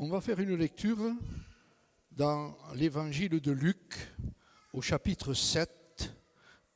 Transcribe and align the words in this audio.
On 0.00 0.06
va 0.06 0.20
faire 0.20 0.38
une 0.38 0.54
lecture 0.54 1.12
dans 2.12 2.56
l'évangile 2.76 3.40
de 3.40 3.50
Luc 3.50 4.14
au 4.72 4.80
chapitre 4.80 5.34
7 5.34 6.14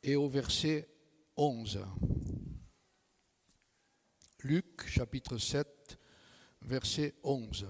et 0.03 0.17
au 0.17 0.29
verset 0.29 0.89
11. 1.37 1.87
Luc 4.43 4.89
chapitre 4.89 5.39
7 5.39 5.69
verset 6.63 7.15
11. 7.23 7.69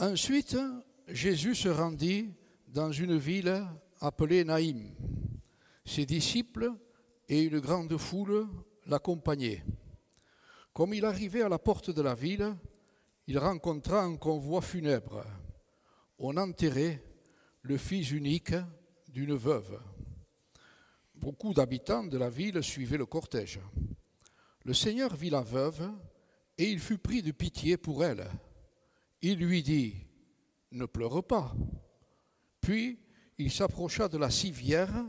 Ensuite, 0.00 0.56
Jésus 1.06 1.54
se 1.54 1.68
rendit 1.68 2.28
dans 2.66 2.90
une 2.90 3.18
ville 3.18 3.64
appelée 4.00 4.42
Naïm. 4.42 4.96
Ses 5.84 6.06
disciples 6.06 6.72
et 7.28 7.44
une 7.44 7.60
grande 7.60 7.96
foule 7.96 8.48
l'accompagnaient. 8.88 9.62
Comme 10.72 10.94
il 10.94 11.04
arrivait 11.04 11.42
à 11.42 11.48
la 11.48 11.58
porte 11.58 11.90
de 11.90 12.00
la 12.00 12.14
ville, 12.14 12.56
il 13.26 13.38
rencontra 13.38 14.02
un 14.02 14.16
convoi 14.16 14.62
funèbre. 14.62 15.24
On 16.18 16.36
enterrait 16.36 17.02
le 17.60 17.76
fils 17.76 18.10
unique 18.10 18.54
d'une 19.08 19.34
veuve. 19.34 19.78
Beaucoup 21.14 21.52
d'habitants 21.52 22.04
de 22.04 22.16
la 22.16 22.30
ville 22.30 22.62
suivaient 22.62 22.96
le 22.96 23.06
cortège. 23.06 23.60
Le 24.64 24.72
Seigneur 24.72 25.14
vit 25.14 25.30
la 25.30 25.42
veuve 25.42 25.90
et 26.56 26.64
il 26.64 26.80
fut 26.80 26.98
pris 26.98 27.22
de 27.22 27.32
pitié 27.32 27.76
pour 27.76 28.04
elle. 28.04 28.26
Il 29.20 29.38
lui 29.38 29.62
dit, 29.62 29.94
Ne 30.70 30.86
pleure 30.86 31.22
pas. 31.22 31.54
Puis 32.60 32.98
il 33.38 33.50
s'approcha 33.52 34.08
de 34.08 34.18
la 34.18 34.30
civière 34.30 35.04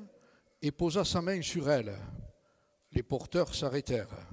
et 0.61 0.71
posa 0.71 1.05
sa 1.05 1.21
main 1.21 1.41
sur 1.41 1.69
elle. 1.69 1.95
Les 2.91 3.03
porteurs 3.03 3.55
s'arrêtèrent. 3.55 4.32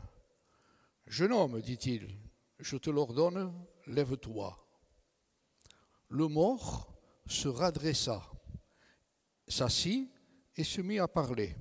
Jeune 1.11 1.33
homme, 1.33 1.61
dit-il, 1.61 2.07
je 2.61 2.77
te 2.77 2.89
l'ordonne, 2.89 3.53
lève-toi. 3.89 4.57
Le 6.09 6.29
mort 6.29 6.97
se 7.27 7.49
redressa, 7.49 8.23
s'assit 9.49 10.09
et 10.55 10.63
se 10.63 10.81
mit 10.81 11.01
à 11.01 11.09
parler. 11.09 11.57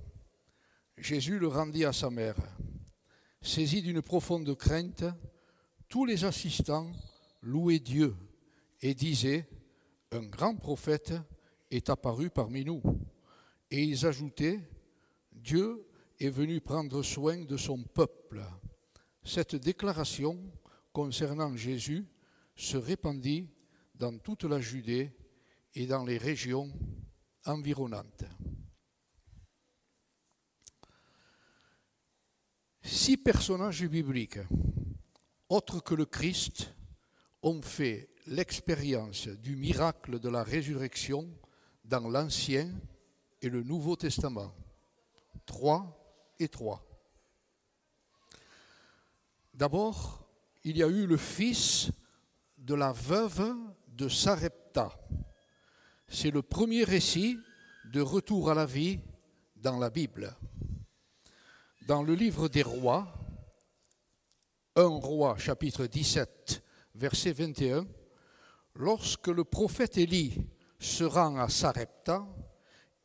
Jésus 1.00 1.40
le 1.40 1.48
rendit 1.48 1.84
à 1.84 1.94
sa 1.94 2.12
mère. 2.12 2.36
Saisi 3.42 3.82
d'une 3.82 4.04
profonde 4.04 4.56
crainte, 4.56 5.04
tous 5.88 6.06
les 6.06 6.26
assistants 6.26 6.92
louaient 7.42 7.80
Dieu 7.80 8.16
et 8.84 8.94
disaient, 8.94 9.50
Un 10.12 10.26
grand 10.26 10.58
prophète 10.58 11.16
est 11.72 11.90
apparu 11.90 12.30
parmi 12.30 12.64
nous. 12.64 12.84
Et 13.72 13.84
ils 13.84 14.06
ajoutaient, 14.06 14.60
Dieu 15.32 15.88
est 16.20 16.30
venu 16.30 16.62
prendre 16.62 17.02
soin 17.02 17.46
de 17.46 17.58
son 17.58 17.82
peuple. 17.82 18.44
Cette 19.30 19.56
déclaration 19.58 20.42
concernant 20.92 21.56
Jésus 21.56 22.04
se 22.56 22.78
répandit 22.78 23.48
dans 23.94 24.18
toute 24.18 24.44
la 24.46 24.60
Judée 24.60 25.12
et 25.76 25.86
dans 25.86 26.04
les 26.04 26.18
régions 26.18 26.74
environnantes. 27.46 28.24
Six 32.82 33.18
personnages 33.18 33.88
bibliques, 33.88 34.40
autres 35.48 35.80
que 35.84 35.94
le 35.94 36.08
Christ, 36.08 36.74
ont 37.44 37.62
fait 37.62 38.10
l'expérience 38.26 39.28
du 39.28 39.56
miracle 39.56 40.20
de 40.20 40.30
la 40.30 40.42
résurrection 40.42 41.30
dans 41.86 42.10
l'Ancien 42.10 42.74
et 43.44 43.50
le 43.50 43.62
Nouveau 43.62 43.96
Testament. 43.96 44.52
Trois 45.46 46.34
et 46.40 46.48
trois. 46.48 46.89
D'abord, 49.60 50.26
il 50.64 50.78
y 50.78 50.84
a 50.84 50.88
eu 50.88 51.06
le 51.06 51.18
fils 51.18 51.92
de 52.58 52.74
la 52.76 52.94
veuve 52.94 53.54
de 53.90 54.08
Sarepta. 54.08 54.90
C'est 56.08 56.32
le 56.32 56.42
premier 56.42 56.86
récit 56.86 57.38
de 57.92 58.00
retour 58.00 58.50
à 58.50 58.54
la 58.54 58.66
vie 58.66 59.02
dans 59.58 59.78
la 59.78 59.90
Bible. 59.90 60.34
Dans 61.86 62.04
le 62.04 62.14
livre 62.14 62.48
des 62.48 62.62
rois, 62.62 63.14
1 64.78 64.86
roi 64.86 65.38
chapitre 65.38 65.88
17, 65.88 66.64
verset 66.96 67.34
21, 67.34 67.86
lorsque 68.76 69.28
le 69.28 69.44
prophète 69.44 69.98
Élie 69.98 70.38
se 70.80 71.04
rend 71.04 71.36
à 71.36 71.50
Sarepta, 71.50 72.26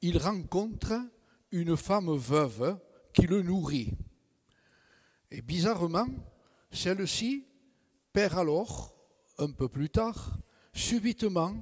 il 0.02 0.18
rencontre 0.18 0.92
une 1.50 1.76
femme 1.76 2.16
veuve 2.16 2.78
qui 3.12 3.26
le 3.26 3.42
nourrit. 3.42 3.92
Et 5.32 5.42
bizarrement, 5.42 6.06
celle-ci 6.74 7.46
perd 8.12 8.38
alors, 8.38 8.94
un 9.38 9.50
peu 9.50 9.68
plus 9.68 9.90
tard, 9.90 10.38
subitement 10.72 11.54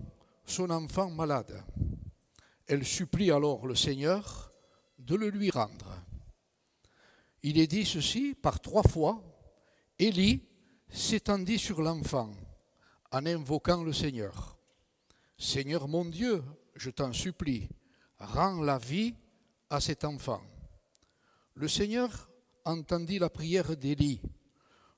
son 0.45 0.71
enfant 0.71 1.11
malade. 1.11 1.63
Elle 2.67 2.85
supplie 2.85 3.31
alors 3.31 3.67
le 3.67 3.75
Seigneur 3.75 4.53
de 4.99 5.15
le 5.15 5.29
lui 5.29 5.51
rendre. 5.51 6.03
Il 7.43 7.59
est 7.59 7.67
dit 7.67 7.85
ceci 7.85 8.35
par 8.35 8.61
trois 8.61 8.83
fois. 8.83 9.23
Élie 9.99 10.43
s'étendit 10.89 11.59
sur 11.59 11.83
l'enfant 11.83 12.33
en 13.11 13.27
invoquant 13.27 13.83
le 13.83 13.93
Seigneur. 13.93 14.59
Seigneur 15.39 15.89
mon 15.89 16.05
Dieu, 16.05 16.43
je 16.77 16.91
t'en 16.91 17.13
supplie, 17.13 17.69
rends 18.19 18.63
la 18.63 18.79
vie 18.79 19.15
à 19.71 19.81
cet 19.81 20.05
enfant. 20.05 20.41
Le 21.55 21.69
Seigneur 21.69 22.31
entendit 22.65 23.19
la 23.19 23.29
prière 23.29 23.77
d'Élie 23.77 24.21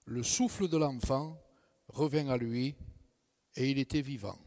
le 0.06 0.22
souffle 0.22 0.68
de 0.68 0.76
l'enfant 0.76 1.40
revint 1.88 2.28
à 2.28 2.36
lui 2.36 2.74
et 3.56 3.70
il 3.70 3.78
était 3.78 4.02
vivant. 4.02 4.38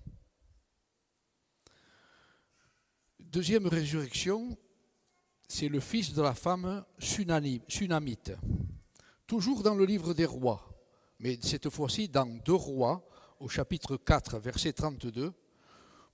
Deuxième 3.19 3.67
résurrection, 3.67 4.57
c'est 5.47 5.69
le 5.69 5.79
fils 5.79 6.13
de 6.13 6.21
la 6.21 6.33
femme 6.33 6.85
sunamite. 6.99 8.31
Toujours 9.25 9.63
dans 9.63 9.75
le 9.75 9.85
livre 9.85 10.13
des 10.13 10.25
rois, 10.25 10.63
mais 11.19 11.37
cette 11.41 11.69
fois-ci 11.69 12.07
dans 12.07 12.25
deux 12.25 12.53
rois, 12.53 13.07
au 13.39 13.49
chapitre 13.49 13.97
4, 13.97 14.39
verset 14.39 14.73
32. 14.73 15.33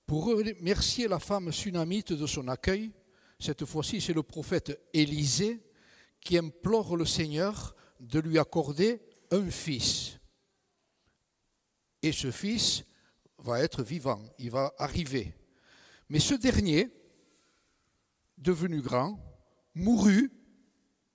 Pour 0.06 0.26
remercier 0.26 1.08
la 1.08 1.18
femme 1.18 1.52
sunamite 1.52 2.12
de 2.12 2.26
son 2.26 2.48
accueil, 2.48 2.92
cette 3.38 3.64
fois-ci 3.64 4.00
c'est 4.00 4.12
le 4.12 4.22
prophète 4.22 4.80
Élisée 4.92 5.60
qui 6.20 6.38
implore 6.38 6.96
le 6.96 7.04
Seigneur 7.04 7.74
de 8.00 8.18
lui 8.18 8.38
accorder 8.38 9.00
un 9.30 9.50
fils. 9.50 10.18
Et 12.02 12.12
ce 12.12 12.30
fils 12.30 12.84
va 13.38 13.60
être 13.60 13.82
vivant, 13.82 14.22
il 14.38 14.50
va 14.50 14.72
arriver. 14.78 15.34
Mais 16.08 16.20
ce 16.20 16.34
dernier, 16.34 16.90
devenu 18.38 18.80
grand, 18.80 19.18
mourut 19.74 20.30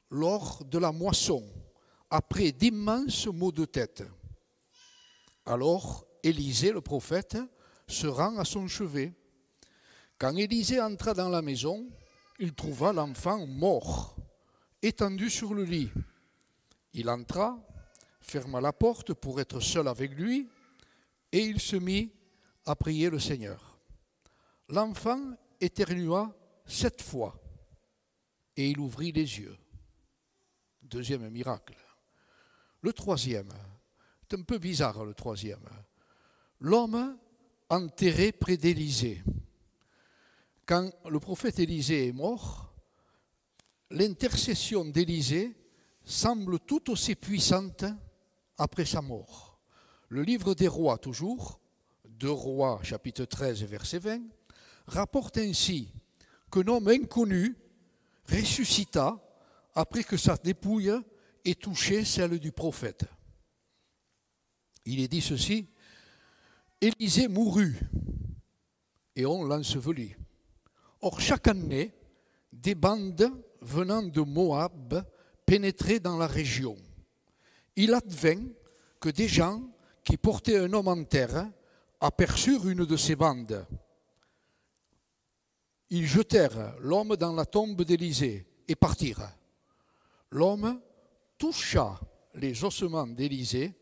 lors 0.10 0.66
de 0.66 0.78
la 0.78 0.92
moisson, 0.92 1.44
après 2.10 2.52
d'immenses 2.52 3.28
maux 3.28 3.52
de 3.52 3.66
tête. 3.66 4.04
Alors 5.46 6.06
Élisée, 6.24 6.72
le 6.72 6.82
prophète, 6.82 7.38
se 7.88 8.08
rend 8.08 8.38
à 8.38 8.46
son 8.46 8.68
chevet. 8.68 9.14
Quand 10.18 10.36
Élisée 10.36 10.82
entra 10.82 11.14
dans 11.14 11.30
la 11.30 11.42
maison, 11.42 11.88
il 12.40 12.54
trouva 12.54 12.94
l'enfant 12.94 13.46
mort, 13.48 14.16
étendu 14.82 15.30
sur 15.30 15.54
le 15.54 15.64
lit. 15.64 15.92
Il 16.94 17.10
entra, 17.10 17.60
ferma 18.30 18.62
la 18.62 18.74
porte 18.74 19.14
pour 19.14 19.42
être 19.42 19.60
seul 19.60 19.88
avec 19.88 20.12
lui, 20.14 20.50
et 21.32 21.40
il 21.44 21.60
se 21.60 21.76
mit 21.76 22.12
à 22.66 22.76
prier 22.76 23.10
le 23.10 23.20
Seigneur. 23.20 23.80
L'enfant 24.70 25.34
éternua 25.60 26.36
sept 26.66 27.02
fois, 27.02 27.42
et 28.56 28.70
il 28.70 28.80
ouvrit 28.80 29.12
les 29.12 29.40
yeux. 29.40 29.58
Deuxième 30.82 31.30
miracle. 31.30 31.78
Le 32.82 32.94
troisième, 32.94 33.52
c'est 34.22 34.38
un 34.38 34.44
peu 34.44 34.58
bizarre 34.58 35.04
le 35.04 35.14
troisième. 35.14 35.68
L'homme 36.60 37.18
enterré 37.70 38.32
près 38.32 38.58
d'Élysée. 38.58 39.24
Quand 40.66 40.92
le 41.10 41.20
prophète 41.20 41.60
Élisée 41.60 42.08
est 42.08 42.14
mort, 42.14 42.74
l'intercession 43.92 44.86
d'Élysée 44.86 45.56
semble 46.04 46.60
tout 46.60 46.92
aussi 46.92 47.16
puissante 47.16 47.86
après 48.60 48.86
sa 48.86 49.02
mort. 49.02 49.58
Le 50.10 50.22
livre 50.22 50.54
des 50.54 50.68
rois, 50.68 50.98
toujours, 50.98 51.60
2 52.06 52.30
rois, 52.30 52.80
chapitre 52.84 53.26
13, 53.26 53.64
verset 53.64 54.00
20, 54.00 54.22
rapporte 54.88 55.38
ainsi 55.38 55.92
qu'un 56.52 56.68
homme 56.68 56.90
inconnu 56.90 57.56
ressuscita 58.30 59.18
après 59.74 60.04
que 60.04 60.18
sa 60.18 60.36
dépouille 60.36 60.92
ait 61.46 61.56
touché 61.56 62.04
celle 62.04 62.38
du 62.38 62.52
prophète. 62.52 63.06
Il 64.86 65.00
est 65.00 65.08
dit 65.08 65.22
ceci, 65.22 65.70
Élisée 66.82 67.28
mourut 67.28 67.80
et 69.16 69.26
on 69.26 69.44
l'ensevelit. 69.44 70.16
Or, 71.02 71.20
chaque 71.22 71.48
année, 71.48 71.94
des 72.52 72.76
bandes 72.76 73.32
venant 73.62 74.02
de 74.02 74.22
Moab 74.22 75.06
pénétraient 75.46 76.00
dans 76.00 76.18
la 76.18 76.28
région 76.28 76.78
il 77.76 77.94
advint 77.94 78.44
que 79.00 79.10
des 79.10 79.28
gens 79.28 79.62
qui 80.04 80.18
portaient 80.18 80.58
un 80.58 80.74
homme 80.74 80.88
en 80.88 81.04
terre 81.04 81.50
aperçurent 82.02 82.68
une 82.68 82.86
de 82.86 82.98
ces 82.98 83.16
bandes. 83.16 83.66
Ils 85.90 86.08
jetèrent 86.08 86.76
l'homme 86.80 87.16
dans 87.16 87.34
la 87.34 87.46
tombe 87.46 87.82
d'Élisée 87.82 88.46
et 88.68 88.76
partirent. 88.76 89.30
L'homme 90.32 90.80
toucha 91.38 92.00
les 92.36 92.64
ossements 92.64 93.08
d'Élisée 93.08 93.74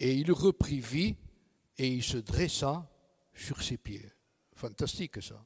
et 0.00 0.14
il 0.14 0.32
reprit 0.32 0.80
vie 0.80 1.16
et 1.78 1.88
il 1.88 2.02
se 2.02 2.18
dressa 2.18 2.90
sur 3.32 3.62
ses 3.62 3.76
pieds. 3.76 4.10
Fantastique 4.54 5.22
ça. 5.22 5.44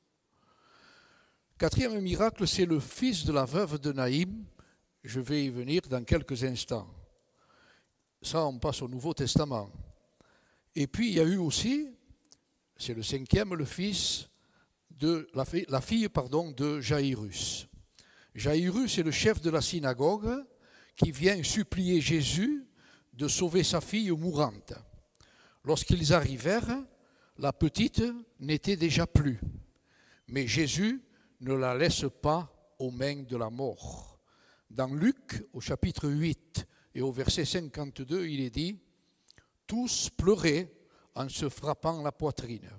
Quatrième 1.59 2.01
miracle, 2.01 2.49
c'est 2.49 2.65
le 2.65 2.81
fils 2.81 3.25
de 3.25 3.33
la 3.33 3.45
veuve 3.45 3.79
de 3.79 3.93
Naïm. 3.93 4.47
Je 5.05 5.21
vais 5.21 5.45
y 5.45 5.51
venir 5.51 5.83
dans 5.91 6.03
quelques 6.05 6.43
instants. 6.45 6.89
Ça, 8.23 8.45
on 8.45 8.59
passe 8.59 8.83
au 8.83 8.89
Nouveau 8.89 9.15
Testament. 9.15 9.71
Et 10.75 10.87
puis, 10.87 11.09
il 11.09 11.15
y 11.15 11.21
a 11.21 11.25
eu 11.25 11.39
aussi, 11.39 11.89
c'est 12.77 12.95
le 12.95 13.03
cinquième, 13.03 13.55
le 13.55 13.65
fils 13.65 14.29
de 14.91 15.29
la 15.35 15.81
fille, 15.81 16.09
pardon, 16.09 16.51
de 16.51 16.81
Jairus. 16.81 17.67
Jairus 18.35 18.99
est 18.99 19.03
le 19.03 19.11
chef 19.11 19.41
de 19.41 19.51
la 19.51 19.63
synagogue 19.63 20.45
qui 20.97 21.11
vient 21.11 21.43
supplier 21.43 22.01
Jésus 22.01 22.67
de 23.15 23.27
sauver 23.27 23.65
sa 23.65 23.81
fille 23.81 24.11
mourante. 24.11 24.75
Lorsqu'ils 25.65 26.13
arrivèrent, 26.13 26.85
la 27.39 27.53
petite 27.53 28.03
n'était 28.39 28.77
déjà 28.77 29.07
plus. 29.07 29.41
Mais 30.29 30.47
Jésus 30.47 31.03
ne 31.41 31.55
la 31.55 31.75
laisse 31.75 32.05
pas 32.23 32.53
aux 32.79 32.91
mains 32.91 33.23
de 33.23 33.37
la 33.37 33.49
mort. 33.51 34.19
Dans 34.69 34.93
Luc, 34.93 35.47
au 35.53 35.61
chapitre 35.61 36.09
8 36.09 36.67
et 36.95 37.03
au 37.03 37.13
verset 37.13 37.45
52, 37.45 38.27
il 38.27 38.41
est 38.41 38.51
dit, 38.51 38.79
Tous 39.67 40.11
pleuraient 40.11 40.73
en 41.15 41.29
se 41.29 41.49
frappant 41.49 42.03
la 42.03 42.13
poitrine, 42.13 42.71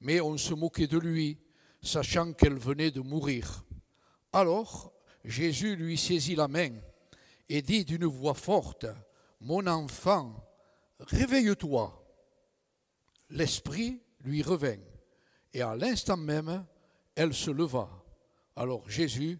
mais 0.00 0.20
on 0.20 0.36
se 0.36 0.54
moquait 0.54 0.86
de 0.86 0.98
lui, 0.98 1.38
sachant 1.82 2.32
qu'elle 2.32 2.58
venait 2.58 2.90
de 2.90 3.00
mourir. 3.00 3.64
Alors 4.32 4.92
Jésus 5.24 5.76
lui 5.76 5.96
saisit 5.98 6.34
la 6.34 6.48
main 6.48 6.72
et 7.48 7.62
dit 7.62 7.84
d'une 7.84 8.06
voix 8.06 8.34
forte, 8.34 8.86
Mon 9.40 9.66
enfant, 9.66 10.34
réveille-toi. 10.98 12.00
L'esprit 13.30 14.00
lui 14.20 14.42
revint, 14.42 14.80
et 15.52 15.62
à 15.62 15.76
l'instant 15.76 16.16
même, 16.16 16.66
elle 17.14 17.34
se 17.34 17.50
leva. 17.50 17.88
Alors 18.56 18.88
Jésus 18.88 19.38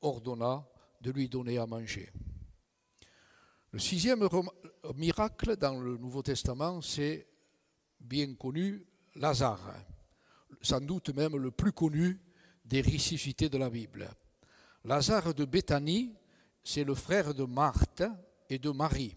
ordonna 0.00 0.66
de 1.00 1.10
lui 1.10 1.28
donner 1.28 1.58
à 1.58 1.66
manger. 1.66 2.10
Le 3.74 3.80
sixième 3.80 4.28
miracle 4.94 5.56
dans 5.56 5.80
le 5.80 5.96
Nouveau 5.96 6.22
Testament, 6.22 6.80
c'est 6.80 7.26
bien 7.98 8.32
connu 8.36 8.86
Lazare, 9.16 9.74
sans 10.62 10.80
doute 10.80 11.12
même 11.12 11.36
le 11.36 11.50
plus 11.50 11.72
connu 11.72 12.20
des 12.64 12.82
ressuscités 12.82 13.48
de 13.48 13.58
la 13.58 13.68
Bible. 13.68 14.08
Lazare 14.84 15.34
de 15.34 15.44
Béthanie, 15.44 16.14
c'est 16.62 16.84
le 16.84 16.94
frère 16.94 17.34
de 17.34 17.42
Marthe 17.42 18.04
et 18.48 18.60
de 18.60 18.70
Marie. 18.70 19.16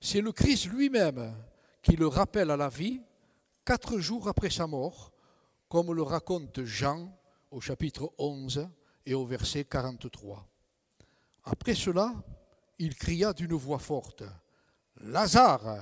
C'est 0.00 0.20
le 0.20 0.30
Christ 0.30 0.66
lui-même 0.66 1.34
qui 1.82 1.96
le 1.96 2.06
rappelle 2.06 2.52
à 2.52 2.56
la 2.56 2.68
vie 2.68 3.00
quatre 3.64 3.98
jours 3.98 4.28
après 4.28 4.50
sa 4.50 4.68
mort, 4.68 5.10
comme 5.68 5.92
le 5.92 6.02
raconte 6.02 6.62
Jean 6.62 7.12
au 7.50 7.60
chapitre 7.60 8.12
11 8.18 8.68
et 9.04 9.14
au 9.14 9.24
verset 9.24 9.64
43. 9.64 10.46
Après 11.42 11.74
cela, 11.74 12.14
il 12.78 12.94
cria 12.96 13.32
d'une 13.32 13.54
voix 13.54 13.78
forte, 13.78 14.24
Lazare, 15.00 15.78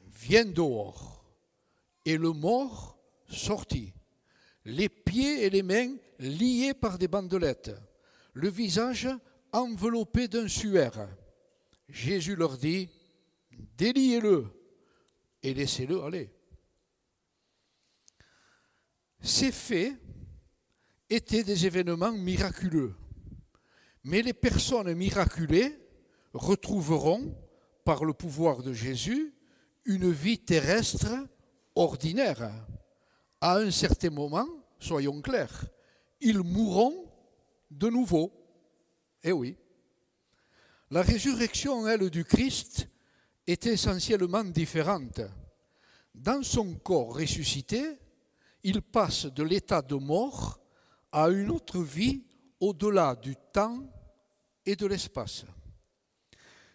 viens 0.00 0.44
dehors. 0.44 1.24
Et 2.04 2.16
le 2.16 2.32
mort 2.32 2.98
sortit, 3.28 3.92
les 4.64 4.88
pieds 4.88 5.44
et 5.44 5.50
les 5.50 5.62
mains 5.62 5.96
liés 6.18 6.74
par 6.74 6.98
des 6.98 7.08
bandelettes, 7.08 7.74
le 8.32 8.48
visage 8.48 9.08
enveloppé 9.52 10.28
d'un 10.28 10.48
suaire. 10.48 11.08
Jésus 11.88 12.36
leur 12.36 12.56
dit, 12.58 12.88
déliez-le 13.76 14.46
et 15.42 15.54
laissez-le 15.54 16.02
aller. 16.02 16.30
Ces 19.20 19.50
faits 19.50 19.94
étaient 21.08 21.44
des 21.44 21.66
événements 21.66 22.12
miraculeux. 22.12 22.94
Mais 24.04 24.22
les 24.22 24.34
personnes 24.34 24.92
miraculées 24.94 25.85
retrouveront, 26.36 27.34
par 27.84 28.04
le 28.04 28.12
pouvoir 28.12 28.62
de 28.62 28.72
Jésus, 28.72 29.34
une 29.84 30.10
vie 30.10 30.38
terrestre 30.38 31.14
ordinaire. 31.74 32.50
À 33.40 33.58
un 33.58 33.70
certain 33.70 34.10
moment, 34.10 34.46
soyons 34.78 35.20
clairs, 35.20 35.66
ils 36.20 36.42
mourront 36.42 37.12
de 37.70 37.88
nouveau. 37.88 38.32
Eh 39.22 39.32
oui. 39.32 39.56
La 40.90 41.02
résurrection, 41.02 41.86
elle, 41.86 42.10
du 42.10 42.24
Christ 42.24 42.88
est 43.46 43.66
essentiellement 43.66 44.44
différente. 44.44 45.20
Dans 46.14 46.42
son 46.42 46.74
corps 46.74 47.14
ressuscité, 47.14 47.98
il 48.62 48.82
passe 48.82 49.26
de 49.26 49.42
l'état 49.42 49.82
de 49.82 49.96
mort 49.96 50.58
à 51.12 51.28
une 51.28 51.50
autre 51.50 51.80
vie 51.80 52.24
au-delà 52.58 53.14
du 53.14 53.36
temps 53.52 53.78
et 54.64 54.74
de 54.74 54.86
l'espace. 54.86 55.44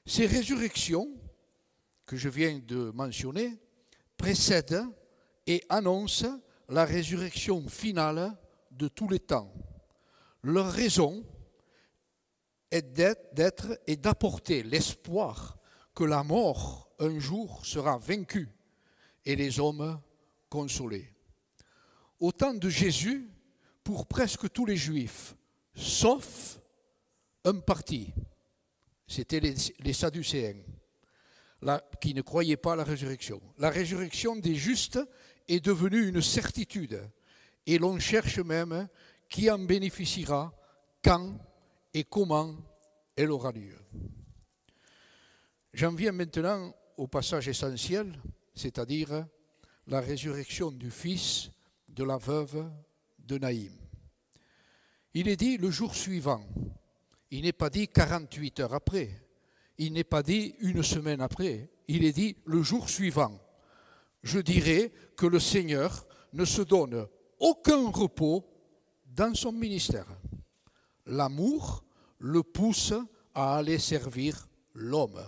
Ces 0.05 0.25
résurrections 0.25 1.09
que 2.05 2.17
je 2.17 2.29
viens 2.29 2.59
de 2.59 2.91
mentionner 2.91 3.57
précèdent 4.17 4.85
et 5.47 5.63
annoncent 5.69 6.39
la 6.69 6.85
résurrection 6.85 7.67
finale 7.67 8.37
de 8.71 8.87
tous 8.87 9.07
les 9.07 9.19
temps. 9.19 9.53
Leur 10.43 10.71
raison 10.71 11.23
est 12.71 12.93
d'être 12.93 13.79
et 13.85 13.97
d'apporter 13.97 14.63
l'espoir 14.63 15.57
que 15.93 16.03
la 16.03 16.23
mort 16.23 16.91
un 16.99 17.19
jour 17.19 17.65
sera 17.65 17.97
vaincue 17.97 18.49
et 19.25 19.35
les 19.35 19.59
hommes 19.59 19.99
consolés. 20.49 21.13
Au 22.19 22.31
temps 22.31 22.53
de 22.53 22.69
Jésus, 22.69 23.29
pour 23.83 24.07
presque 24.07 24.51
tous 24.51 24.65
les 24.65 24.77
juifs, 24.77 25.35
sauf 25.75 26.59
un 27.43 27.59
parti, 27.59 28.13
c'était 29.11 29.41
les, 29.41 29.93
Sadducéens, 29.93 30.61
qui 31.99 32.13
ne 32.13 32.21
croyaient 32.21 32.55
pas 32.55 32.73
à 32.73 32.75
la 32.77 32.85
résurrection. 32.85 33.41
La 33.57 33.69
résurrection 33.69 34.37
des 34.37 34.55
justes 34.55 34.99
est 35.49 35.59
devenue 35.59 36.07
une 36.07 36.21
certitude, 36.21 36.97
et 37.67 37.77
l'on 37.77 37.99
cherche 37.99 38.39
même 38.39 38.87
qui 39.27 39.51
en 39.51 39.59
bénéficiera, 39.59 40.53
quand 41.03 41.37
et 41.93 42.05
comment 42.05 42.55
elle 43.17 43.31
aura 43.31 43.51
lieu. 43.51 43.77
J'en 45.73 45.93
viens 45.93 46.13
maintenant 46.13 46.73
au 46.95 47.07
passage 47.07 47.49
essentiel, 47.49 48.13
c'est-à-dire 48.55 49.27
la 49.87 49.99
résurrection 49.99 50.71
du 50.71 50.89
Fils 50.89 51.51
de 51.89 52.05
la 52.05 52.17
veuve 52.17 52.71
de 53.19 53.37
Naïm. 53.37 53.73
Il 55.13 55.27
est 55.27 55.35
dit 55.35 55.57
le 55.57 55.69
jour 55.69 55.95
suivant. 55.95 56.45
Il 57.31 57.43
n'est 57.43 57.53
pas 57.53 57.69
dit 57.69 57.87
48 57.87 58.59
heures 58.59 58.73
après. 58.73 59.09
Il 59.77 59.93
n'est 59.93 60.03
pas 60.03 60.21
dit 60.21 60.55
une 60.59 60.83
semaine 60.83 61.21
après. 61.21 61.69
Il 61.87 62.05
est 62.05 62.11
dit 62.11 62.35
le 62.45 62.61
jour 62.61 62.89
suivant. 62.89 63.39
Je 64.23 64.39
dirais 64.39 64.91
que 65.15 65.25
le 65.25 65.39
Seigneur 65.39 66.05
ne 66.33 66.45
se 66.45 66.61
donne 66.61 67.07
aucun 67.39 67.89
repos 67.89 68.45
dans 69.05 69.33
son 69.33 69.51
ministère. 69.51 70.07
L'amour 71.07 71.83
le 72.19 72.43
pousse 72.43 72.93
à 73.33 73.57
aller 73.57 73.79
servir 73.79 74.47
l'homme. 74.73 75.21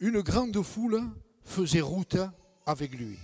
Une 0.00 0.20
grande 0.20 0.62
foule 0.62 1.02
faisait 1.44 1.80
route 1.80 2.16
avec 2.64 2.92
lui. 2.94 3.18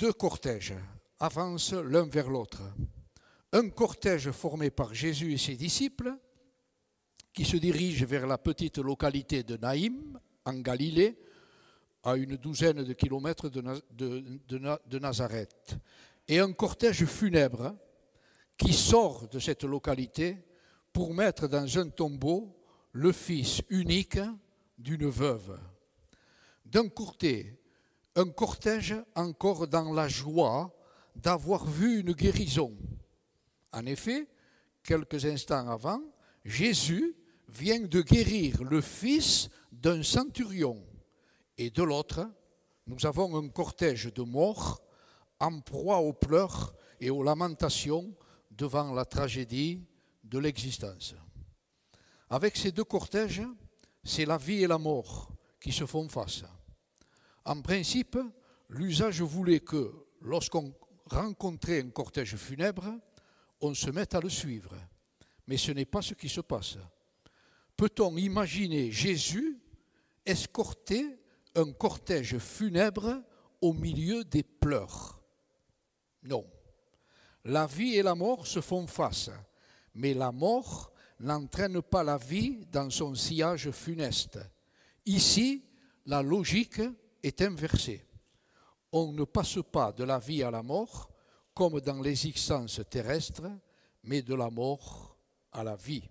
deux 0.00 0.14
cortèges 0.14 0.72
avancent 1.18 1.74
l'un 1.74 2.06
vers 2.06 2.30
l'autre. 2.30 2.62
Un 3.52 3.68
cortège 3.70 4.30
formé 4.30 4.70
par 4.70 4.94
Jésus 4.94 5.32
et 5.32 5.38
ses 5.38 5.56
disciples, 5.56 6.16
qui 7.32 7.44
se 7.44 7.56
dirige 7.56 8.04
vers 8.04 8.26
la 8.26 8.38
petite 8.38 8.78
localité 8.78 9.42
de 9.42 9.56
Naïm, 9.56 10.18
en 10.44 10.54
Galilée, 10.54 11.18
à 12.02 12.16
une 12.16 12.36
douzaine 12.36 12.84
de 12.84 12.92
kilomètres 12.92 13.48
de, 13.48 14.98
Nazareth, 14.98 15.76
et 16.28 16.38
un 16.38 16.52
cortège 16.52 17.04
funèbre 17.04 17.74
qui 18.56 18.72
sort 18.72 19.28
de 19.28 19.38
cette 19.38 19.64
localité 19.64 20.38
pour 20.92 21.12
mettre 21.12 21.48
dans 21.48 21.78
un 21.78 21.88
tombeau 21.88 22.56
le 22.92 23.12
fils 23.12 23.62
unique 23.68 24.20
d'une 24.78 25.08
veuve. 25.08 25.58
D'un 26.64 26.88
côté, 26.88 27.60
un 28.16 28.28
cortège 28.28 28.96
encore 29.14 29.66
dans 29.66 29.92
la 29.92 30.08
joie 30.08 30.74
d'avoir 31.16 31.66
vu 31.66 32.00
une 32.00 32.12
guérison. 32.12 32.76
En 33.72 33.86
effet, 33.86 34.26
quelques 34.82 35.24
instants 35.24 35.68
avant, 35.68 36.02
Jésus 36.44 37.16
vient 37.48 37.80
de 37.80 38.02
guérir 38.02 38.62
le 38.62 38.80
fils 38.80 39.48
d'un 39.72 40.02
centurion. 40.02 40.84
Et 41.58 41.70
de 41.70 41.82
l'autre, 41.82 42.28
nous 42.86 43.06
avons 43.06 43.36
un 43.36 43.48
cortège 43.48 44.12
de 44.12 44.22
morts 44.22 44.82
en 45.38 45.60
proie 45.60 45.98
aux 45.98 46.12
pleurs 46.12 46.74
et 47.00 47.10
aux 47.10 47.22
lamentations 47.22 48.14
devant 48.50 48.92
la 48.92 49.04
tragédie 49.04 49.86
de 50.24 50.38
l'existence. 50.38 51.14
Avec 52.28 52.56
ces 52.56 52.72
deux 52.72 52.84
cortèges, 52.84 53.42
c'est 54.04 54.26
la 54.26 54.38
vie 54.38 54.62
et 54.62 54.66
la 54.66 54.78
mort 54.78 55.32
qui 55.60 55.72
se 55.72 55.86
font 55.86 56.08
face. 56.08 56.44
En 57.44 57.60
principe, 57.60 58.18
l'usage 58.68 59.22
voulait 59.22 59.60
que 59.60 59.92
lorsqu'on 60.20 60.74
rencontrait 61.06 61.82
un 61.82 61.90
cortège 61.90 62.36
funèbre, 62.36 62.86
on 63.60 63.74
se 63.74 63.90
mette 63.90 64.14
à 64.14 64.20
le 64.20 64.28
suivre. 64.28 64.74
Mais 65.46 65.56
ce 65.56 65.72
n'est 65.72 65.84
pas 65.84 66.02
ce 66.02 66.14
qui 66.14 66.28
se 66.28 66.40
passe. 66.40 66.78
Peut-on 67.76 68.16
imaginer 68.16 68.90
Jésus 68.90 69.58
escorter 70.24 71.18
un 71.54 71.72
cortège 71.72 72.38
funèbre 72.38 73.22
au 73.60 73.72
milieu 73.72 74.24
des 74.24 74.42
pleurs? 74.42 75.22
Non. 76.22 76.46
La 77.44 77.66
vie 77.66 77.96
et 77.96 78.02
la 78.02 78.14
mort 78.14 78.46
se 78.46 78.60
font 78.60 78.86
face, 78.86 79.30
mais 79.94 80.14
la 80.14 80.30
mort 80.30 80.92
n'entraîne 81.18 81.80
pas 81.82 82.04
la 82.04 82.18
vie 82.18 82.66
dans 82.66 82.90
son 82.90 83.14
sillage 83.14 83.70
funeste. 83.70 84.38
Ici, 85.06 85.64
la 86.06 86.22
logique 86.22 86.82
est 87.22 87.40
inversée. 87.42 88.04
On 88.92 89.12
ne 89.12 89.24
passe 89.24 89.58
pas 89.72 89.92
de 89.92 90.04
la 90.04 90.18
vie 90.18 90.42
à 90.42 90.50
la 90.50 90.62
mort 90.62 91.09
comme 91.60 91.78
dans 91.82 92.00
l'existence 92.00 92.80
terrestre, 92.88 93.42
mais 94.04 94.22
de 94.22 94.34
la 94.34 94.48
mort 94.48 95.14
à 95.52 95.62
la 95.62 95.76
vie. 95.76 96.08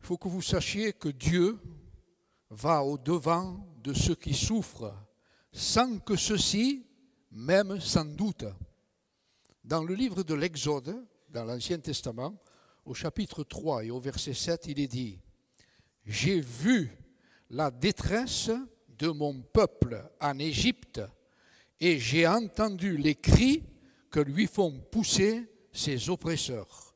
Il 0.00 0.06
faut 0.06 0.18
que 0.18 0.28
vous 0.28 0.42
sachiez 0.42 0.92
que 0.92 1.08
Dieu 1.08 1.58
va 2.50 2.84
au-devant 2.84 3.66
de 3.82 3.94
ceux 3.94 4.16
qui 4.16 4.34
souffrent, 4.34 4.94
sans 5.50 5.98
que 6.00 6.14
ceux-ci, 6.14 6.84
même 7.30 7.80
sans 7.80 8.04
doute. 8.04 8.44
Dans 9.64 9.82
le 9.82 9.94
livre 9.94 10.22
de 10.22 10.34
l'Exode, 10.34 11.02
dans 11.30 11.46
l'Ancien 11.46 11.78
Testament, 11.78 12.34
au 12.84 12.92
chapitre 12.92 13.44
3 13.44 13.86
et 13.86 13.90
au 13.90 13.98
verset 13.98 14.34
7, 14.34 14.66
il 14.66 14.78
est 14.78 14.88
dit, 14.88 15.18
J'ai 16.04 16.38
vu 16.38 16.94
la 17.48 17.70
détresse 17.70 18.50
de 18.90 19.08
mon 19.08 19.40
peuple 19.40 20.06
en 20.20 20.38
Égypte 20.38 21.00
et 21.84 21.98
j'ai 21.98 22.26
entendu 22.26 22.96
les 22.96 23.14
cris 23.14 23.62
que 24.10 24.18
lui 24.18 24.46
font 24.46 24.72
pousser 24.90 25.46
ses 25.70 26.08
oppresseurs. 26.08 26.94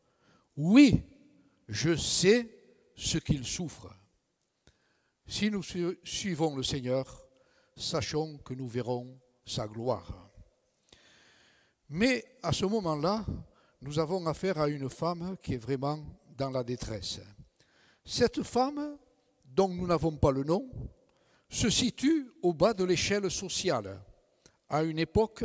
Oui, 0.57 1.02
je 1.68 1.95
sais 1.95 2.49
ce 2.97 3.18
qu'il 3.18 3.45
souffre. 3.45 3.95
Si 5.26 5.50
nous 5.50 5.62
suivons 5.62 6.57
le 6.57 6.62
Seigneur, 6.62 7.23
sachons 7.76 8.38
que 8.38 8.54
nous 8.54 8.66
verrons 8.66 9.21
sa 9.45 9.68
gloire. 9.68 10.30
Mais 11.90 12.25
à 12.42 12.54
ce 12.54 12.64
moment-là, 12.64 13.26
nous 13.83 13.99
avons 13.99 14.26
affaire 14.26 14.59
à 14.59 14.71
une 14.71 14.88
femme 14.88 15.37
qui 15.42 15.52
est 15.52 15.59
vraiment 15.59 16.02
dans 16.35 16.49
la 16.49 16.64
détresse. 16.64 17.21
Cette 18.07 18.42
femme, 18.42 18.97
dont 19.45 19.68
nous 19.68 19.87
n'avons 19.87 20.16
pas 20.16 20.33
le 20.33 20.45
nom, 20.45 20.66
se 21.50 21.68
situe 21.68 22.30
au 22.40 22.54
bas 22.54 22.73
de 22.73 22.85
l'échelle 22.85 23.30
sociale, 23.30 24.00
à 24.68 24.82
une 24.82 24.98
époque 24.98 25.44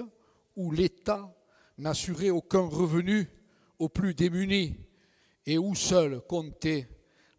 où 0.55 0.71
l'État 0.71 1.33
n'assurait 1.77 2.29
aucun 2.29 2.67
revenu 2.67 3.27
aux 3.79 3.89
plus 3.89 4.13
démunis 4.13 4.77
et 5.45 5.57
où 5.57 5.75
seul 5.75 6.21
comptait 6.21 6.87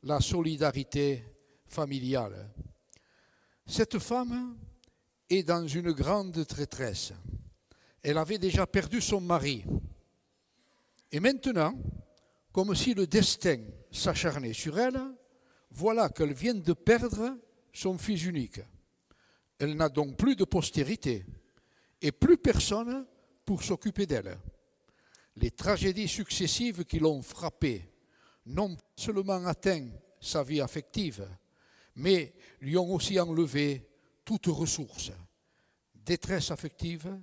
la 0.03 0.21
solidarité 0.21 1.25
familiale. 1.67 2.51
Cette 3.67 3.99
femme 3.99 4.57
est 5.31 5.43
dans 5.43 5.67
une 5.67 5.93
grande 5.93 6.47
traîtresse. 6.47 7.13
Elle 8.03 8.19
avait 8.19 8.39
déjà 8.39 8.67
perdu 8.67 9.01
son 9.01 9.21
mari. 9.21 9.65
Et 11.11 11.21
maintenant, 11.21 11.75
comme 12.53 12.75
si 12.75 12.93
le 12.93 13.07
destin 13.07 13.63
s'acharnait 13.91 14.53
sur 14.53 14.79
elle, 14.79 15.01
voilà 15.71 16.09
qu'elle 16.11 16.35
vient 16.35 16.55
de 16.55 16.73
perdre 16.73 17.39
son 17.73 17.97
fils 17.97 18.25
unique. 18.25 18.61
Elle 19.59 19.77
n'a 19.77 19.89
donc 19.89 20.17
plus 20.17 20.37
de 20.37 20.45
postérité 20.45 21.25
et 22.05 22.13
plus 22.13 22.37
personne 22.37 23.07
pour 23.47 23.63
s'occuper 23.63 24.05
d'elle. 24.05 24.39
Les 25.37 25.51
tragédies 25.51 26.07
successives 26.07 26.85
qui 26.85 26.99
l'ont 26.99 27.23
frappée 27.23 27.91
n'ont 28.45 28.77
seulement 28.95 29.47
atteint 29.47 29.89
sa 30.21 30.43
vie 30.43 30.61
affective, 30.61 31.27
mais 31.97 32.35
lui 32.61 32.77
ont 32.77 32.93
aussi 32.93 33.19
enlevé 33.19 33.89
toute 34.23 34.49
ressource, 34.49 35.13
détresse 35.95 36.51
affective 36.51 37.19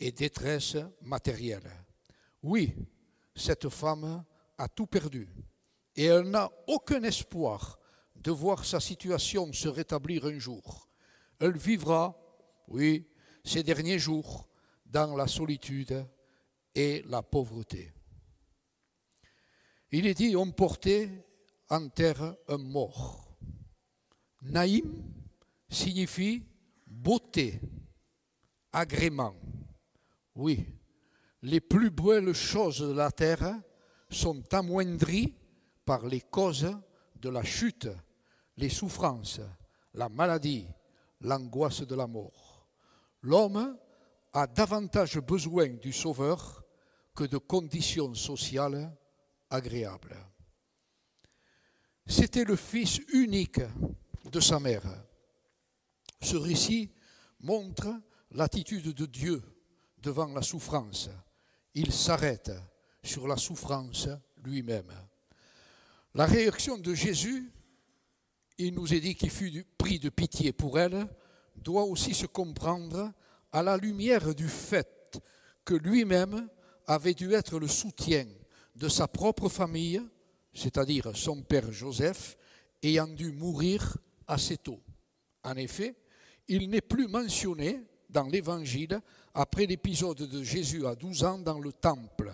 et 0.00 0.12
détresse 0.12 0.78
matérielle. 1.02 1.70
Oui, 2.42 2.74
cette 3.36 3.68
femme 3.68 4.24
a 4.56 4.68
tout 4.68 4.86
perdu 4.86 5.28
et 5.94 6.06
elle 6.06 6.30
n'a 6.30 6.50
aucun 6.68 7.02
espoir 7.02 7.78
de 8.16 8.30
voir 8.30 8.64
sa 8.64 8.80
situation 8.80 9.52
se 9.52 9.68
rétablir 9.68 10.24
un 10.24 10.38
jour. 10.38 10.88
Elle 11.38 11.58
vivra, 11.58 12.18
oui, 12.68 13.11
ces 13.44 13.62
derniers 13.62 13.98
jours 13.98 14.48
dans 14.86 15.16
la 15.16 15.26
solitude 15.26 16.06
et 16.74 17.02
la 17.08 17.22
pauvreté. 17.22 17.92
Il 19.90 20.06
est 20.06 20.14
dit, 20.14 20.36
on 20.36 20.52
en 21.68 21.88
terre 21.88 22.34
un 22.48 22.58
mort. 22.58 23.36
Naïm 24.42 25.04
signifie 25.68 26.44
beauté, 26.86 27.60
agrément. 28.72 29.34
Oui, 30.34 30.64
les 31.42 31.60
plus 31.60 31.90
belles 31.90 32.32
choses 32.32 32.80
de 32.80 32.92
la 32.92 33.10
terre 33.10 33.60
sont 34.08 34.42
amoindries 34.54 35.34
par 35.84 36.06
les 36.06 36.20
causes 36.20 36.76
de 37.16 37.28
la 37.28 37.44
chute, 37.44 37.88
les 38.56 38.68
souffrances, 38.68 39.40
la 39.94 40.08
maladie, 40.08 40.66
l'angoisse 41.20 41.82
de 41.82 41.94
la 41.94 42.06
mort. 42.06 42.51
L'homme 43.22 43.78
a 44.32 44.46
davantage 44.46 45.18
besoin 45.18 45.68
du 45.68 45.92
Sauveur 45.92 46.64
que 47.14 47.24
de 47.24 47.38
conditions 47.38 48.14
sociales 48.14 48.96
agréables. 49.50 50.16
C'était 52.06 52.44
le 52.44 52.56
fils 52.56 53.00
unique 53.12 53.60
de 54.30 54.40
sa 54.40 54.58
mère. 54.58 54.82
Ce 56.20 56.36
récit 56.36 56.90
montre 57.40 57.88
l'attitude 58.32 58.92
de 58.92 59.06
Dieu 59.06 59.42
devant 59.98 60.32
la 60.32 60.42
souffrance. 60.42 61.08
Il 61.74 61.92
s'arrête 61.92 62.50
sur 63.02 63.28
la 63.28 63.36
souffrance 63.36 64.08
lui-même. 64.44 64.92
La 66.14 66.26
réaction 66.26 66.76
de 66.76 66.94
Jésus, 66.94 67.52
il 68.58 68.74
nous 68.74 68.92
est 68.92 69.00
dit 69.00 69.14
qu'il 69.14 69.30
fut 69.30 69.64
pris 69.78 69.98
de 69.98 70.08
pitié 70.08 70.52
pour 70.52 70.78
elle, 70.78 71.08
doit 71.62 71.84
aussi 71.84 72.14
se 72.14 72.26
comprendre 72.26 73.12
à 73.52 73.62
la 73.62 73.76
lumière 73.76 74.34
du 74.34 74.48
fait 74.48 75.20
que 75.64 75.74
lui-même 75.74 76.48
avait 76.86 77.14
dû 77.14 77.32
être 77.32 77.58
le 77.58 77.68
soutien 77.68 78.26
de 78.74 78.88
sa 78.88 79.06
propre 79.06 79.48
famille, 79.48 80.02
c'est-à-dire 80.52 81.16
son 81.16 81.42
père 81.42 81.70
Joseph, 81.70 82.36
ayant 82.82 83.06
dû 83.06 83.32
mourir 83.32 83.96
assez 84.26 84.56
tôt. 84.58 84.80
En 85.44 85.56
effet, 85.56 85.94
il 86.48 86.68
n'est 86.68 86.80
plus 86.80 87.06
mentionné 87.06 87.82
dans 88.08 88.24
l'Évangile 88.24 89.00
après 89.34 89.66
l'épisode 89.66 90.18
de 90.18 90.42
Jésus 90.42 90.86
à 90.86 90.94
12 90.94 91.24
ans 91.24 91.38
dans 91.38 91.58
le 91.58 91.72
temple, 91.72 92.32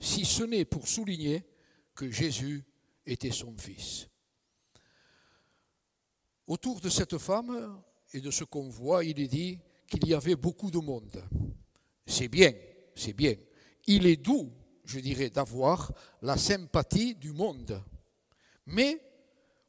si 0.00 0.24
ce 0.24 0.44
n'est 0.44 0.64
pour 0.64 0.88
souligner 0.88 1.44
que 1.94 2.10
Jésus 2.10 2.64
était 3.06 3.30
son 3.30 3.56
fils. 3.56 4.08
Autour 6.46 6.80
de 6.80 6.88
cette 6.88 7.18
femme 7.18 7.80
et 8.12 8.20
de 8.20 8.30
ce 8.30 8.44
convoi, 8.44 9.04
il 9.04 9.20
est 9.20 9.28
dit 9.28 9.58
qu'il 9.86 10.06
y 10.06 10.14
avait 10.14 10.36
beaucoup 10.36 10.70
de 10.70 10.78
monde. 10.78 11.22
C'est 12.06 12.28
bien, 12.28 12.52
c'est 12.94 13.12
bien. 13.12 13.34
Il 13.86 14.06
est 14.06 14.16
doux, 14.16 14.52
je 14.84 15.00
dirais, 15.00 15.30
d'avoir 15.30 15.92
la 16.20 16.36
sympathie 16.36 17.14
du 17.14 17.32
monde. 17.32 17.82
Mais, 18.66 19.00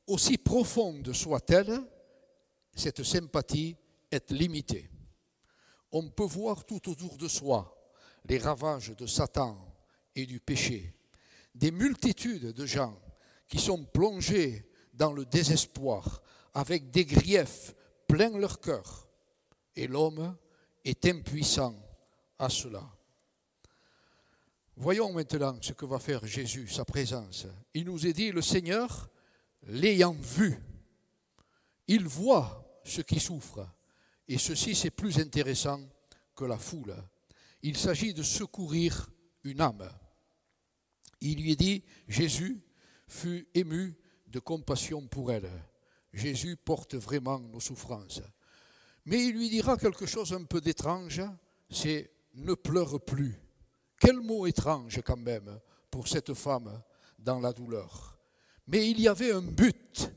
aussi 0.07 0.37
profonde 0.37 1.13
soit-elle, 1.13 1.79
cette 2.75 3.03
sympathie 3.03 3.75
est 4.11 4.31
limitée. 4.31 4.89
On 5.91 6.09
peut 6.09 6.25
voir 6.25 6.65
tout 6.65 6.89
autour 6.89 7.17
de 7.17 7.27
soi 7.27 7.69
les 8.25 8.37
ravages 8.37 8.95
de 8.95 9.05
Satan 9.05 9.57
et 10.15 10.25
du 10.25 10.39
péché, 10.39 10.93
des 11.55 11.71
multitudes 11.71 12.53
de 12.53 12.65
gens 12.65 12.99
qui 13.47 13.59
sont 13.59 13.83
plongés 13.85 14.65
dans 14.93 15.13
le 15.13 15.25
désespoir, 15.25 16.21
avec 16.53 16.91
des 16.91 17.05
griefs 17.05 17.73
plein 18.13 18.37
leur 18.37 18.59
cœur, 18.59 19.07
et 19.75 19.87
l'homme 19.87 20.37
est 20.85 21.03
impuissant 21.07 21.75
à 22.37 22.47
cela. 22.47 22.83
Voyons 24.75 25.11
maintenant 25.11 25.57
ce 25.59 25.73
que 25.73 25.87
va 25.87 25.97
faire 25.97 26.23
Jésus, 26.23 26.67
sa 26.67 26.85
présence. 26.85 27.47
Il 27.73 27.85
nous 27.85 28.05
est 28.05 28.13
dit, 28.13 28.31
le 28.31 28.43
Seigneur 28.43 29.09
l'ayant 29.63 30.13
vu. 30.13 30.59
Il 31.87 32.05
voit 32.05 32.79
ce 32.83 33.01
qui 33.01 33.19
souffre. 33.19 33.67
Et 34.27 34.37
ceci, 34.37 34.75
c'est 34.75 34.91
plus 34.91 35.17
intéressant 35.17 35.81
que 36.35 36.45
la 36.45 36.59
foule. 36.59 36.95
Il 37.63 37.75
s'agit 37.77 38.13
de 38.13 38.21
secourir 38.21 39.09
une 39.43 39.59
âme. 39.59 39.89
Il 41.19 41.41
lui 41.41 41.53
est 41.53 41.55
dit, 41.55 41.83
Jésus 42.07 42.61
fut 43.07 43.47
ému 43.55 43.97
de 44.27 44.37
compassion 44.37 45.07
pour 45.07 45.31
elle. 45.31 45.49
Jésus 46.13 46.55
porte 46.55 46.95
vraiment 46.95 47.39
nos 47.39 47.59
souffrances. 47.59 48.21
Mais 49.05 49.25
il 49.25 49.33
lui 49.33 49.49
dira 49.49 49.77
quelque 49.77 50.05
chose 50.05 50.31
un 50.33 50.43
peu 50.43 50.61
d'étrange, 50.61 51.21
c'est 51.69 52.11
ne 52.35 52.53
pleure 52.53 53.01
plus. 53.01 53.35
Quel 53.99 54.19
mot 54.19 54.45
étrange 54.45 55.01
quand 55.03 55.17
même 55.17 55.59
pour 55.89 56.07
cette 56.07 56.33
femme 56.33 56.81
dans 57.19 57.39
la 57.39 57.53
douleur. 57.53 58.17
Mais 58.67 58.89
il 58.89 58.99
y 58.99 59.07
avait 59.07 59.31
un 59.31 59.41
but 59.41 60.11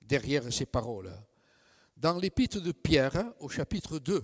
derrière 0.00 0.52
ces 0.52 0.66
paroles. 0.66 1.12
Dans 1.96 2.18
l'épître 2.18 2.60
de 2.60 2.72
Pierre, 2.72 3.32
au 3.40 3.48
chapitre 3.48 3.98
2 3.98 4.22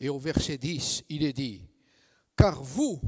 et 0.00 0.08
au 0.08 0.18
verset 0.18 0.58
10, 0.58 1.04
il 1.08 1.24
est 1.24 1.32
dit, 1.32 1.64
Car 2.36 2.62
vous, 2.62 3.00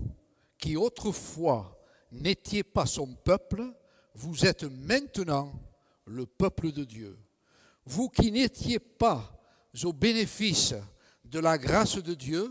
qui 0.59 0.77
autrefois 0.77 1.79
n'étiez 2.13 2.63
pas 2.63 2.87
son 2.87 3.15
peuple, 3.15 3.65
vous 4.15 4.47
êtes 4.47 4.65
maintenant 4.65 5.53
le 6.07 6.27
peuple 6.27 6.73
de 6.73 6.85
Dieu. 6.85 7.19
Vous 7.87 8.09
qui 8.09 8.31
n'étiez 8.31 8.79
pas 8.79 9.31
au 9.83 9.93
bénéfice 9.93 10.75
de 11.25 11.39
la 11.39 11.59
grâce 11.59 11.97
de 11.97 12.15
Dieu, 12.15 12.51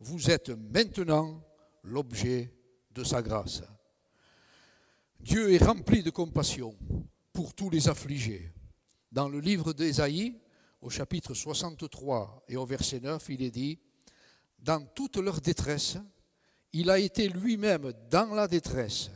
vous 0.00 0.30
êtes 0.30 0.50
maintenant 0.50 1.42
l'objet 1.82 2.52
de 2.92 3.04
sa 3.04 3.22
grâce. 3.22 3.62
Dieu 5.20 5.52
est 5.52 5.64
rempli 5.64 6.02
de 6.02 6.10
compassion 6.10 6.76
pour 7.32 7.54
tous 7.54 7.70
les 7.70 7.88
affligés. 7.88 8.52
Dans 9.10 9.28
le 9.28 9.40
livre 9.40 9.72
d'Ésaïe, 9.72 10.38
au 10.80 10.90
chapitre 10.90 11.34
63 11.34 12.44
et 12.48 12.56
au 12.56 12.66
verset 12.66 13.00
9, 13.00 13.24
il 13.30 13.42
est 13.42 13.50
dit, 13.50 13.78
Dans 14.58 14.84
toute 14.84 15.16
leur 15.16 15.40
détresse, 15.40 15.96
il 16.72 16.90
a 16.90 16.98
été 16.98 17.28
lui-même 17.28 17.92
dans 18.10 18.34
la 18.34 18.48
détresse, 18.48 19.10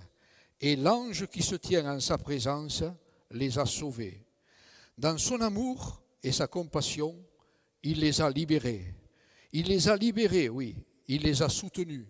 et 0.60 0.76
l'ange 0.76 1.26
qui 1.26 1.42
se 1.42 1.56
tient 1.56 1.92
en 1.92 2.00
sa 2.00 2.16
présence 2.16 2.84
les 3.30 3.58
a 3.58 3.66
sauvés. 3.66 4.26
Dans 4.96 5.18
son 5.18 5.40
amour 5.40 6.02
et 6.22 6.32
sa 6.32 6.46
compassion, 6.46 7.16
il 7.82 8.00
les 8.00 8.20
a 8.20 8.30
libérés. 8.30 8.94
Il 9.52 9.66
les 9.66 9.88
a 9.88 9.96
libérés, 9.96 10.48
oui, 10.48 10.76
il 11.06 11.22
les 11.22 11.42
a 11.42 11.48
soutenus. 11.48 12.06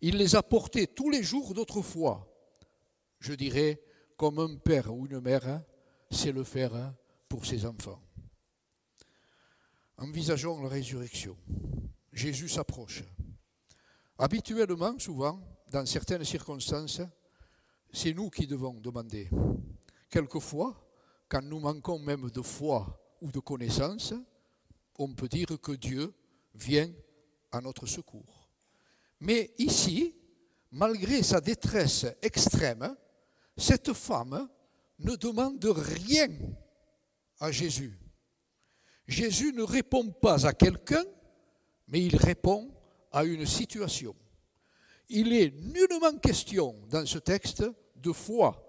Il 0.00 0.16
les 0.16 0.36
a 0.36 0.42
portés 0.42 0.86
tous 0.86 1.10
les 1.10 1.22
jours 1.22 1.54
d'autrefois. 1.54 2.30
Je 3.18 3.32
dirais, 3.32 3.80
comme 4.16 4.38
un 4.38 4.56
père 4.56 4.92
ou 4.92 5.06
une 5.06 5.20
mère 5.20 5.62
sait 6.10 6.32
le 6.32 6.44
faire 6.44 6.94
pour 7.28 7.44
ses 7.46 7.64
enfants. 7.64 8.00
Envisageons 9.98 10.62
la 10.62 10.68
résurrection. 10.68 11.36
Jésus 12.12 12.48
s'approche. 12.48 13.02
Habituellement, 14.18 14.98
souvent, 14.98 15.40
dans 15.70 15.84
certaines 15.86 16.24
circonstances, 16.24 17.00
c'est 17.92 18.14
nous 18.14 18.30
qui 18.30 18.46
devons 18.46 18.74
demander. 18.74 19.30
Quelquefois, 20.10 20.74
quand 21.28 21.42
nous 21.42 21.60
manquons 21.60 21.98
même 21.98 22.30
de 22.30 22.42
foi 22.42 23.00
ou 23.20 23.30
de 23.30 23.40
connaissance, 23.40 24.14
on 24.98 25.12
peut 25.14 25.28
dire 25.28 25.60
que 25.60 25.72
Dieu 25.72 26.12
vient 26.54 26.90
à 27.52 27.60
notre 27.60 27.86
secours. 27.86 28.50
Mais 29.20 29.54
ici, 29.58 30.14
malgré 30.70 31.22
sa 31.22 31.40
détresse 31.40 32.06
extrême, 32.22 32.96
cette 33.56 33.92
femme 33.92 34.48
ne 34.98 35.16
demande 35.16 35.64
rien 35.64 36.28
à 37.40 37.50
Jésus. 37.50 37.98
Jésus 39.06 39.52
ne 39.52 39.62
répond 39.62 40.10
pas 40.10 40.46
à 40.46 40.52
quelqu'un, 40.52 41.04
mais 41.88 42.04
il 42.04 42.16
répond 42.16 42.70
à 43.12 43.24
une 43.24 43.46
situation. 43.46 44.14
Il 45.08 45.32
est 45.32 45.50
nullement 45.50 46.18
question 46.18 46.74
dans 46.88 47.06
ce 47.06 47.18
texte 47.18 47.64
de 47.94 48.12
foi, 48.12 48.65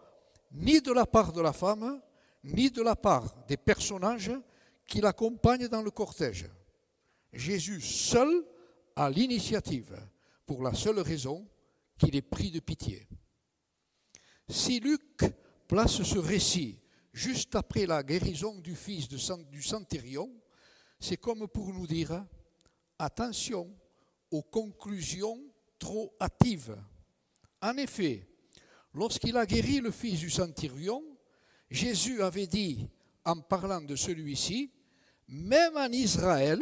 ni 0.57 0.81
de 0.81 0.91
la 0.91 1.05
part 1.05 1.31
de 1.33 1.41
la 1.41 1.53
femme, 1.53 2.01
ni 2.43 2.71
de 2.71 2.81
la 2.81 2.95
part 2.95 3.45
des 3.47 3.57
personnages 3.57 4.31
qui 4.85 5.01
l'accompagnent 5.01 5.67
dans 5.67 5.81
le 5.81 5.91
cortège. 5.91 6.49
Jésus 7.31 7.81
seul 7.81 8.43
a 8.95 9.09
l'initiative, 9.09 9.95
pour 10.45 10.63
la 10.63 10.73
seule 10.73 10.99
raison 10.99 11.47
qu'il 11.97 12.15
est 12.15 12.21
pris 12.21 12.51
de 12.51 12.59
pitié. 12.59 13.07
Si 14.49 14.79
Luc 14.79 15.25
place 15.67 16.01
ce 16.01 16.17
récit 16.17 16.79
juste 17.11 17.55
après 17.55 17.85
la 17.85 18.01
guérison 18.01 18.55
du 18.55 18.75
fils 18.75 19.07
du 19.07 19.61
centurion, 19.61 20.31
c'est 20.99 21.17
comme 21.17 21.47
pour 21.47 21.73
nous 21.73 21.85
dire, 21.85 22.25
attention 22.97 23.69
aux 24.31 24.41
conclusions 24.41 25.39
trop 25.77 26.15
hâtives. 26.19 26.75
En 27.61 27.75
effet, 27.77 28.27
lorsqu'il 28.97 29.37
a 29.37 29.45
guéri 29.45 29.79
le 29.79 29.91
fils 29.91 30.19
du 30.19 30.29
centurion, 30.29 31.03
Jésus 31.69 32.21
avait 32.21 32.47
dit, 32.47 32.89
en 33.23 33.39
parlant 33.39 33.81
de 33.81 33.95
celui-ci, 33.95 34.71
même 35.27 35.77
en 35.77 35.91
Israël, 35.91 36.61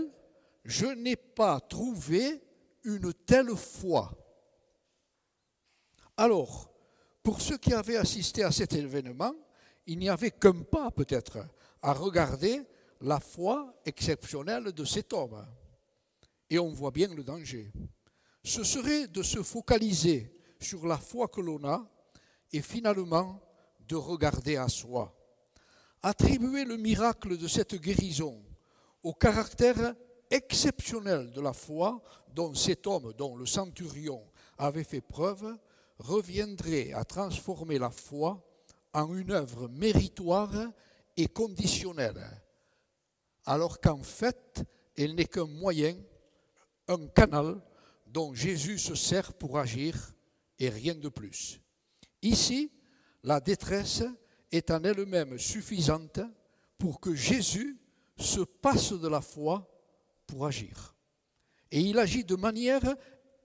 je 0.65 0.87
n'ai 0.87 1.15
pas 1.15 1.59
trouvé 1.61 2.41
une 2.83 3.13
telle 3.13 3.55
foi. 3.55 4.11
Alors, 6.17 6.71
pour 7.23 7.39
ceux 7.41 7.57
qui 7.57 7.73
avaient 7.73 7.97
assisté 7.97 8.43
à 8.43 8.51
cet 8.51 8.73
événement, 8.73 9.33
il 9.87 9.99
n'y 9.99 10.09
avait 10.09 10.31
qu'un 10.31 10.61
pas 10.63 10.91
peut-être 10.91 11.37
à 11.81 11.93
regarder 11.93 12.63
la 13.01 13.19
foi 13.19 13.79
exceptionnelle 13.85 14.71
de 14.71 14.83
cet 14.83 15.13
homme. 15.13 15.45
Et 16.49 16.59
on 16.59 16.73
voit 16.73 16.91
bien 16.91 17.07
le 17.07 17.23
danger. 17.23 17.71
Ce 18.43 18.63
serait 18.63 19.07
de 19.07 19.23
se 19.23 19.41
focaliser 19.41 20.37
sur 20.59 20.85
la 20.85 20.97
foi 20.97 21.27
que 21.27 21.41
l'on 21.41 21.63
a 21.65 21.94
et 22.51 22.61
finalement 22.61 23.41
de 23.87 23.95
regarder 23.95 24.57
à 24.57 24.67
soi. 24.67 25.13
Attribuer 26.01 26.65
le 26.65 26.77
miracle 26.77 27.37
de 27.37 27.47
cette 27.47 27.75
guérison 27.75 28.43
au 29.03 29.13
caractère 29.13 29.95
exceptionnel 30.29 31.31
de 31.31 31.41
la 31.41 31.53
foi 31.53 32.01
dont 32.33 32.53
cet 32.53 32.87
homme, 32.87 33.13
dont 33.13 33.35
le 33.35 33.45
centurion 33.45 34.23
avait 34.57 34.83
fait 34.83 35.01
preuve, 35.01 35.57
reviendrait 35.99 36.91
à 36.93 37.05
transformer 37.05 37.79
la 37.79 37.89
foi 37.89 38.43
en 38.93 39.15
une 39.15 39.31
œuvre 39.31 39.67
méritoire 39.67 40.53
et 41.17 41.27
conditionnelle, 41.27 42.41
alors 43.45 43.79
qu'en 43.79 44.03
fait, 44.03 44.63
elle 44.97 45.15
n'est 45.15 45.25
qu'un 45.25 45.45
moyen, 45.45 45.95
un 46.87 47.07
canal 47.07 47.61
dont 48.07 48.33
Jésus 48.33 48.79
se 48.79 48.95
sert 48.95 49.33
pour 49.33 49.57
agir 49.57 50.13
et 50.59 50.69
rien 50.69 50.95
de 50.95 51.09
plus. 51.09 51.61
Ici, 52.25 52.71
la 53.21 53.39
détresse 53.39 54.03
est 54.51 54.71
en 54.71 54.83
elle-même 54.83 55.37
suffisante 55.37 56.19
pour 56.75 56.99
que 56.99 57.13
Jésus 57.13 57.77
se 58.17 58.39
passe 58.39 58.93
de 58.93 59.07
la 59.07 59.21
foi 59.21 59.69
pour 60.25 60.47
agir. 60.47 60.95
Et 61.69 61.81
il 61.81 61.99
agit 61.99 62.23
de 62.23 62.35
manière 62.35 62.95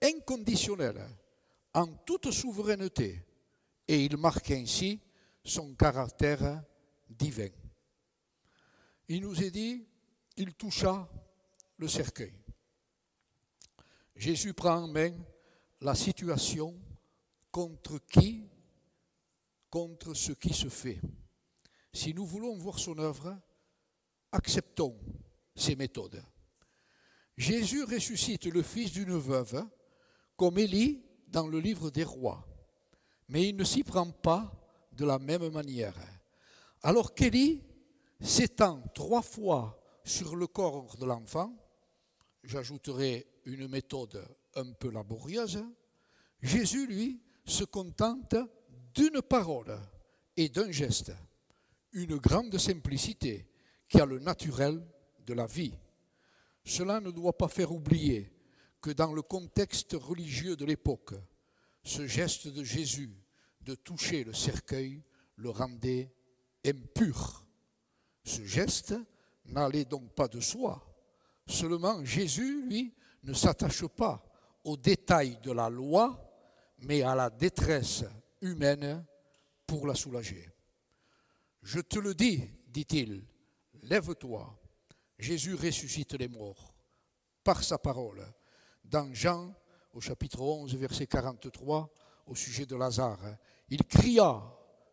inconditionnelle 0.02 1.06
en 1.74 1.88
toute 1.88 2.30
souveraineté, 2.30 3.22
et 3.86 4.02
il 4.02 4.16
marque 4.16 4.50
ainsi 4.50 4.98
son 5.44 5.74
caractère 5.74 6.64
divin. 7.06 7.50
Il 9.08 9.20
nous 9.20 9.42
est 9.42 9.50
dit, 9.50 9.86
il 10.38 10.54
toucha 10.54 11.06
le 11.76 11.86
cercueil. 11.86 12.32
Jésus 14.16 14.54
prend 14.54 14.76
en 14.76 14.88
main 14.88 15.12
la 15.82 15.94
situation 15.94 16.74
contre 17.52 17.98
qui 18.06 18.49
Contre 19.70 20.14
ce 20.14 20.32
qui 20.32 20.52
se 20.52 20.68
fait. 20.68 21.00
Si 21.92 22.12
nous 22.12 22.26
voulons 22.26 22.56
voir 22.56 22.78
son 22.78 22.98
œuvre, 22.98 23.38
acceptons 24.32 24.98
ses 25.54 25.76
méthodes. 25.76 26.22
Jésus 27.36 27.84
ressuscite 27.84 28.46
le 28.46 28.62
fils 28.62 28.92
d'une 28.92 29.16
veuve, 29.16 29.64
comme 30.36 30.58
Élie 30.58 31.02
dans 31.28 31.46
le 31.46 31.60
livre 31.60 31.90
des 31.90 32.04
rois. 32.04 32.46
Mais 33.28 33.48
il 33.48 33.56
ne 33.56 33.64
s'y 33.64 33.84
prend 33.84 34.10
pas 34.10 34.52
de 34.92 35.04
la 35.04 35.18
même 35.18 35.48
manière. 35.50 35.94
Alors 36.82 37.14
qu'Élie 37.14 37.62
s'étend 38.20 38.82
trois 38.94 39.22
fois 39.22 39.80
sur 40.04 40.36
le 40.36 40.46
corps 40.46 40.96
de 40.96 41.06
l'enfant, 41.06 41.56
j'ajouterai 42.42 43.26
une 43.44 43.68
méthode 43.68 44.26
un 44.54 44.72
peu 44.72 44.90
laborieuse, 44.90 45.64
Jésus, 46.42 46.86
lui, 46.86 47.22
se 47.44 47.64
contente 47.64 48.34
d'une 48.94 49.22
parole 49.22 49.78
et 50.36 50.48
d'un 50.48 50.70
geste, 50.70 51.12
une 51.92 52.16
grande 52.16 52.56
simplicité 52.58 53.48
qui 53.88 54.00
a 54.00 54.06
le 54.06 54.18
naturel 54.18 54.84
de 55.26 55.34
la 55.34 55.46
vie. 55.46 55.74
Cela 56.64 57.00
ne 57.00 57.10
doit 57.10 57.36
pas 57.36 57.48
faire 57.48 57.72
oublier 57.72 58.32
que 58.80 58.90
dans 58.90 59.12
le 59.12 59.22
contexte 59.22 59.92
religieux 59.92 60.56
de 60.56 60.64
l'époque, 60.64 61.14
ce 61.82 62.06
geste 62.06 62.48
de 62.48 62.64
Jésus 62.64 63.10
de 63.62 63.74
toucher 63.74 64.24
le 64.24 64.32
cercueil 64.32 65.02
le 65.36 65.50
rendait 65.50 66.12
impur. 66.64 67.46
Ce 68.24 68.44
geste 68.44 68.94
n'allait 69.46 69.84
donc 69.84 70.14
pas 70.14 70.28
de 70.28 70.40
soi. 70.40 70.86
Seulement 71.46 72.04
Jésus, 72.04 72.62
lui, 72.66 72.94
ne 73.22 73.32
s'attache 73.32 73.86
pas 73.86 74.22
aux 74.64 74.76
détails 74.76 75.38
de 75.42 75.52
la 75.52 75.68
loi, 75.68 76.18
mais 76.78 77.02
à 77.02 77.14
la 77.14 77.28
détresse 77.28 78.04
humaine 78.40 79.04
pour 79.66 79.86
la 79.86 79.94
soulager. 79.94 80.48
Je 81.62 81.80
te 81.80 81.98
le 81.98 82.14
dis, 82.14 82.42
dit-il, 82.68 83.24
lève-toi. 83.82 84.58
Jésus 85.18 85.54
ressuscite 85.54 86.14
les 86.14 86.28
morts 86.28 86.74
par 87.44 87.62
sa 87.62 87.78
parole. 87.78 88.24
Dans 88.84 89.12
Jean, 89.12 89.54
au 89.92 90.00
chapitre 90.00 90.40
11, 90.40 90.74
verset 90.76 91.06
43, 91.06 91.90
au 92.26 92.34
sujet 92.34 92.64
de 92.64 92.76
Lazare, 92.76 93.36
il 93.68 93.84
cria 93.84 94.42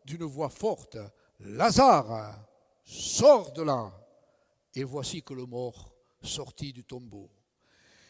d'une 0.03 0.23
voix 0.23 0.49
forte, 0.49 0.97
Lazare, 1.39 2.35
sors 2.83 3.51
de 3.53 3.63
là. 3.63 3.91
Et 4.75 4.83
voici 4.83 5.23
que 5.23 5.33
le 5.33 5.45
mort 5.45 5.95
sortit 6.21 6.73
du 6.73 6.83
tombeau. 6.83 7.29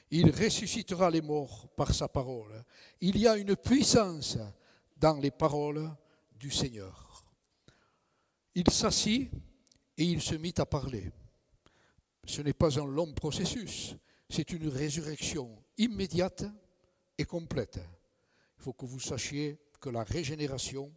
Il 0.10 0.32
ressuscitera 0.32 1.10
les 1.10 1.22
morts 1.22 1.68
par 1.76 1.94
sa 1.94 2.08
parole. 2.08 2.64
Il 3.02 3.18
y 3.18 3.28
a 3.28 3.38
une 3.38 3.56
puissance 3.56 4.38
dans 5.00 5.18
les 5.18 5.32
paroles 5.32 5.90
du 6.32 6.52
Seigneur. 6.52 7.26
Il 8.56 8.70
s'assit 8.70 9.32
et 9.98 10.04
il 10.04 10.22
se 10.22 10.36
mit 10.36 10.54
à 10.58 10.66
parler. 10.66 11.12
Ce 12.26 12.42
n'est 12.42 12.54
pas 12.54 12.80
un 12.80 12.86
long 12.86 13.14
processus, 13.14 13.96
c'est 14.30 14.52
une 14.52 14.68
résurrection 14.68 15.64
immédiate 15.78 16.46
et 17.18 17.26
complète. 17.26 17.80
Il 18.58 18.64
faut 18.64 18.74
que 18.74 18.86
vous 18.86 19.00
sachiez 19.00 19.60
que 19.80 19.90
la 19.90 20.04
régénération 20.04 20.92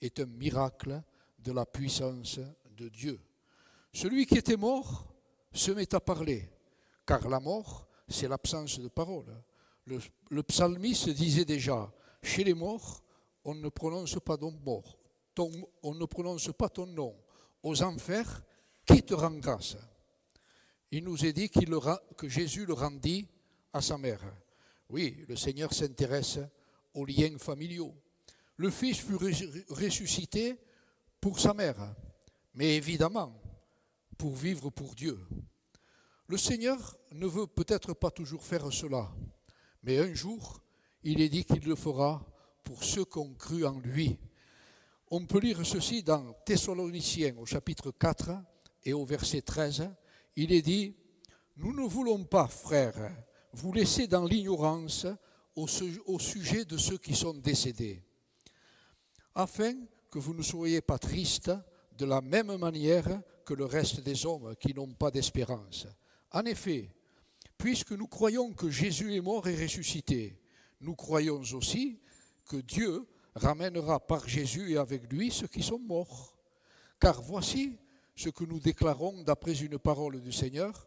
est 0.00 0.20
un 0.20 0.26
miracle 0.26 1.02
de 1.38 1.52
la 1.52 1.64
puissance 1.64 2.40
de 2.76 2.88
Dieu. 2.88 3.20
Celui 3.92 4.26
qui 4.26 4.38
était 4.38 4.56
mort 4.56 5.06
se 5.52 5.70
met 5.70 5.94
à 5.94 6.00
parler, 6.00 6.50
car 7.06 7.28
la 7.28 7.38
mort, 7.38 7.86
c'est 8.08 8.28
l'absence 8.28 8.80
de 8.80 8.88
parole. 8.88 9.32
Le, 9.86 10.42
psalmiste 10.42 11.10
disait 11.10 11.44
déjà, 11.44 11.92
chez 12.22 12.42
les 12.42 12.54
morts, 12.54 13.03
on 13.44 13.54
ne 13.54 13.68
prononce 13.68 14.18
pas 14.20 14.36
ton 14.36 14.52
nom. 16.86 17.14
Aux 17.62 17.82
enfers, 17.82 18.42
qui 18.86 19.02
te 19.02 19.14
rend 19.14 19.32
grâce 19.32 19.76
Il 20.90 21.04
nous 21.04 21.24
est 21.24 21.32
dit 21.32 21.48
que 21.48 22.28
Jésus 22.28 22.66
le 22.66 22.74
rendit 22.74 23.26
à 23.72 23.80
sa 23.80 23.96
mère. 23.96 24.20
Oui, 24.90 25.24
le 25.28 25.36
Seigneur 25.36 25.72
s'intéresse 25.72 26.38
aux 26.92 27.06
liens 27.06 27.38
familiaux. 27.38 27.94
Le 28.56 28.70
Fils 28.70 28.98
fut 28.98 29.16
ressuscité 29.70 30.60
pour 31.20 31.40
sa 31.40 31.54
mère, 31.54 31.94
mais 32.54 32.76
évidemment 32.76 33.40
pour 34.16 34.34
vivre 34.34 34.70
pour 34.70 34.94
Dieu. 34.94 35.18
Le 36.28 36.36
Seigneur 36.38 36.96
ne 37.12 37.26
veut 37.26 37.46
peut-être 37.46 37.94
pas 37.94 38.10
toujours 38.10 38.42
faire 38.42 38.72
cela, 38.72 39.10
mais 39.82 39.98
un 39.98 40.14
jour, 40.14 40.62
il 41.02 41.20
est 41.20 41.28
dit 41.28 41.44
qu'il 41.44 41.64
le 41.64 41.74
fera 41.74 42.24
pour 42.64 42.82
ceux 42.82 43.04
qui 43.04 43.18
ont 43.18 43.34
cru 43.34 43.64
en 43.66 43.78
lui. 43.78 44.18
On 45.10 45.26
peut 45.26 45.38
lire 45.38 45.64
ceci 45.64 46.02
dans 46.02 46.32
Thessaloniciens 46.44 47.36
au 47.38 47.46
chapitre 47.46 47.92
4 47.92 48.32
et 48.84 48.92
au 48.92 49.04
verset 49.04 49.42
13. 49.42 49.90
Il 50.36 50.52
est 50.52 50.62
dit, 50.62 50.96
Nous 51.56 51.72
ne 51.72 51.86
voulons 51.86 52.24
pas, 52.24 52.48
frères, 52.48 53.14
vous 53.52 53.72
laisser 53.72 54.06
dans 54.06 54.24
l'ignorance 54.24 55.06
au, 55.54 55.68
sujet 56.18 56.64
de 56.64 56.76
ceux 56.76 56.98
qui 56.98 57.14
sont 57.14 57.34
décédés, 57.34 58.02
afin 59.34 59.74
que 60.10 60.18
vous 60.18 60.34
ne 60.34 60.42
soyez 60.42 60.80
pas 60.80 60.98
tristes 60.98 61.52
de 61.96 62.06
la 62.06 62.20
même 62.20 62.56
manière 62.56 63.20
que 63.44 63.54
le 63.54 63.64
reste 63.64 64.00
des 64.00 64.26
hommes 64.26 64.56
qui 64.56 64.74
n'ont 64.74 64.94
pas 64.94 65.10
d'espérance. 65.10 65.86
En 66.32 66.44
effet, 66.44 66.90
puisque 67.56 67.92
nous 67.92 68.08
croyons 68.08 68.52
que 68.52 68.70
Jésus 68.70 69.14
est 69.14 69.20
mort 69.20 69.46
et 69.46 69.54
ressuscité, 69.54 70.40
nous 70.80 70.96
croyons 70.96 71.40
aussi 71.52 72.00
que 72.46 72.56
Dieu 72.56 73.06
ramènera 73.34 74.00
par 74.00 74.28
Jésus 74.28 74.72
et 74.72 74.76
avec 74.76 75.12
lui 75.12 75.30
ceux 75.30 75.48
qui 75.48 75.62
sont 75.62 75.78
morts. 75.78 76.36
Car 77.00 77.20
voici 77.22 77.78
ce 78.14 78.28
que 78.28 78.44
nous 78.44 78.60
déclarons 78.60 79.22
d'après 79.22 79.54
une 79.54 79.78
parole 79.78 80.20
du 80.20 80.32
Seigneur, 80.32 80.86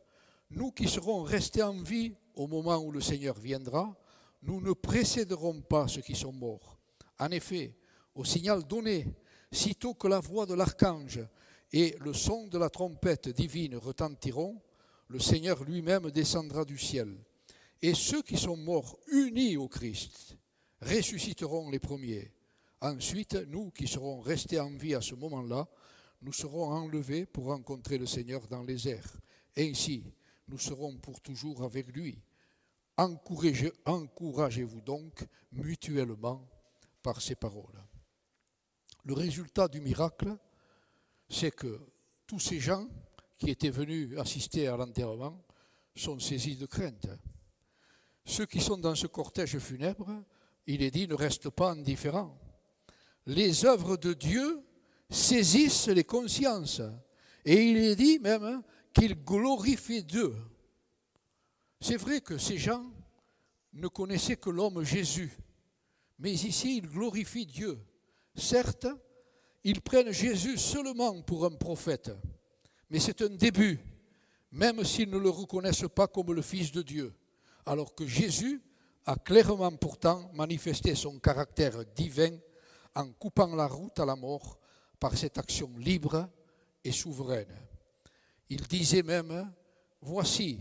nous 0.52 0.72
qui 0.72 0.88
serons 0.88 1.24
restés 1.24 1.64
en 1.64 1.82
vie 1.82 2.14
au 2.36 2.48
moment 2.48 2.78
où 2.78 2.92
le 2.92 3.02
Seigneur 3.02 3.38
viendra, 3.38 3.96
nous 4.44 4.62
ne 4.62 4.74
précéderons 4.74 5.62
pas 5.62 5.88
ceux 5.88 6.02
qui 6.02 6.16
sont 6.16 6.32
morts. 6.32 6.78
En 7.20 7.32
effet, 7.32 7.76
au 8.16 8.24
signal 8.24 8.64
donné, 8.64 9.06
sitôt 9.52 9.94
que 9.94 10.08
la 10.08 10.20
voix 10.20 10.46
de 10.46 10.54
l'archange 10.54 11.20
et 11.74 11.96
le 12.00 12.14
son 12.14 12.48
de 12.48 12.58
la 12.58 12.70
trompette 12.70 13.30
divine 13.30 13.76
retentiront, 13.76 14.62
le 15.10 15.20
Seigneur 15.20 15.64
lui-même 15.64 16.12
descendra 16.12 16.64
du 16.64 16.78
ciel. 16.78 17.18
Et 17.82 17.94
ceux 17.94 18.22
qui 18.22 18.38
sont 18.38 18.58
morts 18.58 18.98
unis 19.12 19.58
au 19.58 19.68
Christ 19.68 20.38
ressusciteront 20.82 21.70
les 21.70 21.80
premiers. 21.80 22.32
Ensuite, 22.82 23.34
nous 23.48 23.72
qui 23.72 23.88
serons 23.88 24.20
restés 24.20 24.60
en 24.60 24.72
vie 24.72 24.94
à 24.94 25.02
ce 25.02 25.16
moment-là, 25.16 25.68
nous 26.22 26.34
serons 26.34 26.72
enlevés 26.72 27.26
pour 27.26 27.46
rencontrer 27.46 27.98
le 27.98 28.06
Seigneur 28.06 28.48
dans 28.48 28.64
les 28.64 28.88
airs. 28.88 29.18
Ainsi, 29.58 30.04
nous 30.48 30.60
serons 30.60 30.98
pour 30.98 31.22
toujours 31.22 31.64
avec 31.64 31.88
lui. 31.96 32.20
Encouragez-vous 32.98 34.82
donc 34.82 35.26
mutuellement 35.52 36.48
par 37.04 37.22
ces 37.22 37.36
paroles. 37.36 37.84
Le 39.06 39.14
résultat 39.14 39.68
du 39.68 39.80
miracle, 39.80 40.36
c'est 41.30 41.56
que 41.56 41.80
tous 42.26 42.40
ces 42.40 42.60
gens 42.60 42.88
qui 43.38 43.50
étaient 43.50 43.70
venus 43.70 44.18
assister 44.18 44.68
à 44.68 44.78
l'enterrement 44.78 45.44
sont 45.96 46.20
saisis 46.20 46.58
de 46.58 46.66
crainte. 46.66 47.08
Ceux 48.26 48.46
qui 48.46 48.60
sont 48.60 48.78
dans 48.78 48.96
ce 48.96 49.08
cortège 49.08 49.58
funèbre, 49.60 50.24
il 50.68 50.84
est 50.84 50.92
dit, 50.92 51.08
ne 51.08 51.16
restent 51.16 51.50
pas 51.50 51.72
indifférents. 51.72 52.38
Les 53.26 53.66
œuvres 53.66 53.98
de 53.98 54.14
Dieu 54.14 54.62
saisissent 55.10 55.88
les 55.88 56.04
consciences. 56.04 56.82
Et 57.46 57.72
il 57.72 57.78
est 57.78 57.96
dit 57.96 58.20
même 58.20 58.62
qu'ils 58.94 59.16
glorifient 59.16 60.04
Dieu. 60.04 60.36
C'est 61.80 61.98
vrai 61.98 62.22
que 62.22 62.38
ces 62.38 62.58
gens 62.58 62.86
ne 63.74 63.88
connaissaient 63.88 64.36
que 64.36 64.50
l'homme 64.50 64.84
Jésus, 64.84 65.32
mais 66.20 66.34
ici 66.34 66.78
ils 66.78 66.88
glorifient 66.88 67.46
Dieu. 67.46 67.80
Certes, 68.36 68.88
ils 69.64 69.82
prennent 69.82 70.12
Jésus 70.12 70.58
seulement 70.58 71.22
pour 71.22 71.46
un 71.46 71.52
prophète, 71.52 72.12
mais 72.90 73.00
c'est 73.00 73.22
un 73.22 73.30
début, 73.30 73.80
même 74.52 74.84
s'ils 74.84 75.10
ne 75.10 75.18
le 75.18 75.30
reconnaissent 75.30 75.88
pas 75.94 76.08
comme 76.08 76.34
le 76.34 76.42
Fils 76.42 76.72
de 76.72 76.82
Dieu, 76.82 77.14
alors 77.66 77.94
que 77.94 78.08
Jésus 78.08 78.62
a 79.08 79.16
clairement 79.16 79.72
pourtant 79.78 80.30
manifesté 80.34 80.94
son 80.94 81.18
caractère 81.20 81.86
divin 81.96 82.38
en 82.94 83.10
coupant 83.14 83.56
la 83.56 83.66
route 83.66 83.98
à 84.00 84.06
la 84.06 84.18
mort 84.18 84.60
par 85.00 85.18
cette 85.18 85.38
action 85.38 85.72
libre 85.78 86.30
et 86.84 86.92
souveraine. 86.92 87.56
Il 88.50 88.68
disait 88.68 89.04
même, 89.04 89.54
voici, 90.02 90.60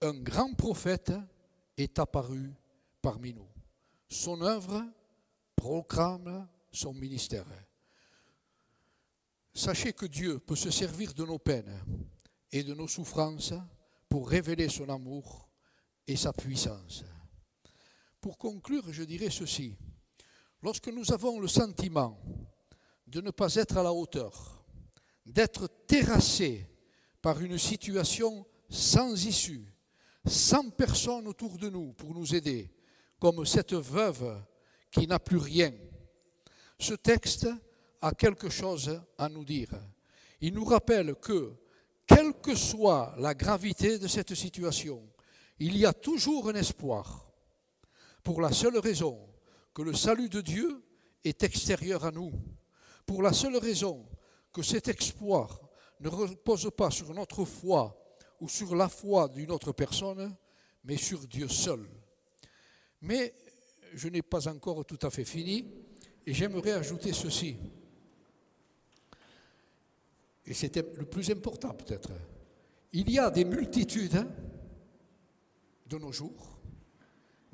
un 0.00 0.14
grand 0.14 0.52
prophète 0.54 1.12
est 1.76 1.98
apparu 2.00 2.52
parmi 3.00 3.32
nous. 3.32 3.48
Son 4.08 4.40
œuvre 4.42 4.84
proclame 5.54 6.48
son 6.72 6.92
ministère. 6.92 7.46
Sachez 9.54 9.92
que 9.92 10.06
Dieu 10.06 10.40
peut 10.40 10.56
se 10.56 10.72
servir 10.72 11.14
de 11.14 11.24
nos 11.24 11.38
peines 11.38 11.80
et 12.50 12.64
de 12.64 12.74
nos 12.74 12.88
souffrances 12.88 13.54
pour 14.08 14.28
révéler 14.28 14.68
son 14.68 14.88
amour 14.88 15.48
et 16.04 16.16
sa 16.16 16.32
puissance. 16.32 17.04
Pour 18.26 18.38
conclure, 18.38 18.92
je 18.92 19.04
dirais 19.04 19.30
ceci. 19.30 19.76
Lorsque 20.60 20.88
nous 20.88 21.12
avons 21.12 21.38
le 21.38 21.46
sentiment 21.46 22.20
de 23.06 23.20
ne 23.20 23.30
pas 23.30 23.54
être 23.54 23.76
à 23.76 23.84
la 23.84 23.92
hauteur, 23.92 24.64
d'être 25.24 25.68
terrassé 25.86 26.68
par 27.22 27.40
une 27.40 27.56
situation 27.56 28.44
sans 28.68 29.24
issue, 29.24 29.72
sans 30.26 30.70
personne 30.70 31.28
autour 31.28 31.56
de 31.56 31.70
nous 31.70 31.92
pour 31.92 32.14
nous 32.14 32.34
aider, 32.34 32.68
comme 33.20 33.46
cette 33.46 33.74
veuve 33.74 34.42
qui 34.90 35.06
n'a 35.06 35.20
plus 35.20 35.38
rien. 35.38 35.72
Ce 36.80 36.94
texte 36.94 37.46
a 38.00 38.10
quelque 38.10 38.50
chose 38.50 39.00
à 39.18 39.28
nous 39.28 39.44
dire. 39.44 39.70
Il 40.40 40.52
nous 40.54 40.64
rappelle 40.64 41.14
que, 41.14 41.54
quelle 42.04 42.32
que 42.40 42.56
soit 42.56 43.14
la 43.18 43.36
gravité 43.36 44.00
de 44.00 44.08
cette 44.08 44.34
situation, 44.34 45.08
il 45.60 45.76
y 45.76 45.86
a 45.86 45.92
toujours 45.92 46.48
un 46.48 46.56
espoir, 46.56 47.25
pour 48.26 48.40
la 48.40 48.50
seule 48.50 48.78
raison 48.78 49.16
que 49.72 49.82
le 49.82 49.94
salut 49.94 50.28
de 50.28 50.40
Dieu 50.40 50.82
est 51.22 51.44
extérieur 51.44 52.04
à 52.04 52.10
nous, 52.10 52.32
pour 53.06 53.22
la 53.22 53.32
seule 53.32 53.56
raison 53.56 54.04
que 54.52 54.62
cet 54.62 54.88
espoir 54.88 55.60
ne 56.00 56.08
repose 56.08 56.68
pas 56.76 56.90
sur 56.90 57.14
notre 57.14 57.44
foi 57.44 57.96
ou 58.40 58.48
sur 58.48 58.74
la 58.74 58.88
foi 58.88 59.28
d'une 59.28 59.52
autre 59.52 59.70
personne, 59.70 60.36
mais 60.82 60.96
sur 60.96 61.20
Dieu 61.28 61.46
seul. 61.46 61.88
Mais 63.02 63.32
je 63.94 64.08
n'ai 64.08 64.22
pas 64.22 64.48
encore 64.48 64.84
tout 64.84 64.98
à 65.02 65.10
fait 65.10 65.24
fini 65.24 65.64
et 66.26 66.34
j'aimerais 66.34 66.72
ajouter 66.72 67.12
ceci. 67.12 67.56
et 70.44 70.52
c'était 70.52 70.84
le 70.96 71.06
plus 71.06 71.30
important 71.30 71.74
peut-être, 71.74 72.10
il 72.90 73.08
y 73.08 73.20
a 73.20 73.30
des 73.30 73.44
multitudes 73.44 74.16
hein, 74.16 74.28
de 75.86 75.96
nos 75.96 76.10
jours 76.10 76.55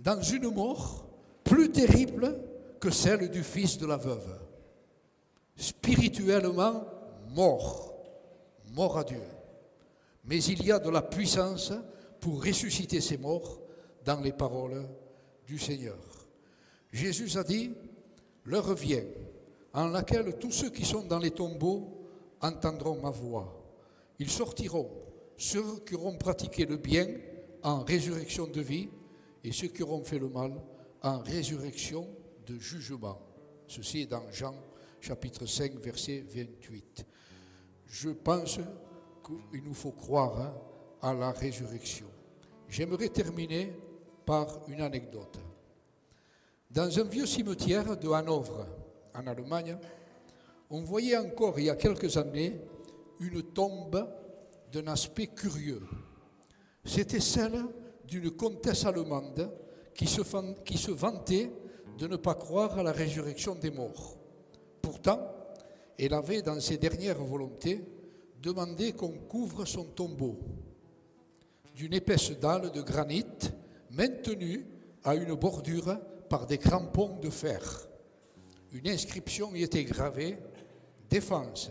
dans 0.02 0.20
une 0.20 0.50
mort 0.50 1.06
plus 1.44 1.70
terrible 1.70 2.38
que 2.80 2.90
celle 2.90 3.30
du 3.30 3.42
fils 3.42 3.78
de 3.78 3.86
la 3.86 3.96
veuve. 3.96 4.38
Spirituellement 5.56 6.84
mort, 7.34 7.94
mort 8.72 8.98
à 8.98 9.04
Dieu. 9.04 9.22
Mais 10.24 10.42
il 10.42 10.64
y 10.64 10.72
a 10.72 10.78
de 10.78 10.90
la 10.90 11.02
puissance 11.02 11.72
pour 12.20 12.44
ressusciter 12.44 13.00
ces 13.00 13.18
morts 13.18 13.60
dans 14.04 14.20
les 14.20 14.32
paroles 14.32 14.86
du 15.46 15.58
Seigneur. 15.58 15.98
Jésus 16.92 17.36
a 17.38 17.44
dit, 17.44 17.72
l'heure 18.44 18.74
vient 18.74 19.04
en 19.72 19.88
laquelle 19.88 20.36
tous 20.38 20.50
ceux 20.50 20.70
qui 20.70 20.84
sont 20.84 21.04
dans 21.04 21.18
les 21.18 21.30
tombeaux 21.30 22.06
entendront 22.40 23.00
ma 23.00 23.10
voix. 23.10 23.62
Ils 24.18 24.30
sortiront, 24.30 24.90
ceux 25.36 25.80
qui 25.86 25.94
auront 25.94 26.16
pratiqué 26.16 26.66
le 26.66 26.76
bien 26.76 27.08
en 27.62 27.80
résurrection 27.80 28.46
de 28.46 28.60
vie 28.60 28.88
et 29.44 29.52
ceux 29.52 29.68
qui 29.68 29.82
auront 29.82 30.02
fait 30.02 30.18
le 30.18 30.28
mal 30.28 30.52
en 31.02 31.18
résurrection 31.18 32.08
de 32.46 32.58
jugement. 32.58 33.18
Ceci 33.66 34.02
est 34.02 34.06
dans 34.06 34.30
Jean 34.30 34.54
chapitre 35.00 35.46
5, 35.46 35.74
verset 35.74 36.24
28. 36.28 37.06
Je 37.86 38.10
pense 38.10 38.60
qu'il 39.24 39.64
nous 39.64 39.74
faut 39.74 39.92
croire 39.92 40.40
hein, 40.40 40.54
à 41.02 41.14
la 41.14 41.32
résurrection. 41.32 42.06
J'aimerais 42.68 43.08
terminer 43.08 43.72
par 44.24 44.60
une 44.68 44.80
anecdote. 44.80 45.38
Dans 46.70 46.98
un 46.98 47.04
vieux 47.04 47.26
cimetière 47.26 47.96
de 47.96 48.08
Hanovre, 48.08 48.66
en 49.14 49.26
Allemagne, 49.26 49.76
on 50.70 50.82
voyait 50.82 51.18
encore 51.18 51.58
il 51.58 51.66
y 51.66 51.70
a 51.70 51.76
quelques 51.76 52.16
années 52.16 52.58
une 53.20 53.42
tombe 53.42 54.08
d'un 54.72 54.86
aspect 54.86 55.26
curieux. 55.26 55.82
C'était 56.84 57.20
celle 57.20 57.62
d'une 58.12 58.30
comtesse 58.30 58.84
allemande 58.84 59.50
qui 59.94 60.06
se, 60.06 60.90
vantait 60.90 61.50
de 61.96 62.06
ne 62.06 62.16
pas 62.16 62.34
croire 62.34 62.78
à 62.78 62.82
la 62.82 62.92
résurrection 62.92 63.54
des 63.54 63.70
morts. 63.70 64.18
Pourtant, 64.82 65.34
elle 65.98 66.12
avait 66.12 66.42
dans 66.42 66.60
ses 66.60 66.76
dernières 66.76 67.22
volontés 67.24 67.82
demandé 68.42 68.92
qu'on 68.92 69.12
couvre 69.12 69.64
son 69.64 69.84
tombeau 69.84 70.38
d'une 71.74 71.94
épaisse 71.94 72.32
dalle 72.38 72.70
de 72.70 72.82
granit 72.82 73.24
maintenue 73.92 74.66
à 75.04 75.14
une 75.14 75.34
bordure 75.34 75.98
par 76.28 76.46
des 76.46 76.58
crampons 76.58 77.18
de 77.18 77.30
fer. 77.30 77.88
Une 78.72 78.88
inscription 78.88 79.54
y 79.54 79.62
était 79.62 79.84
gravée 79.84 80.36
Défense 81.08 81.70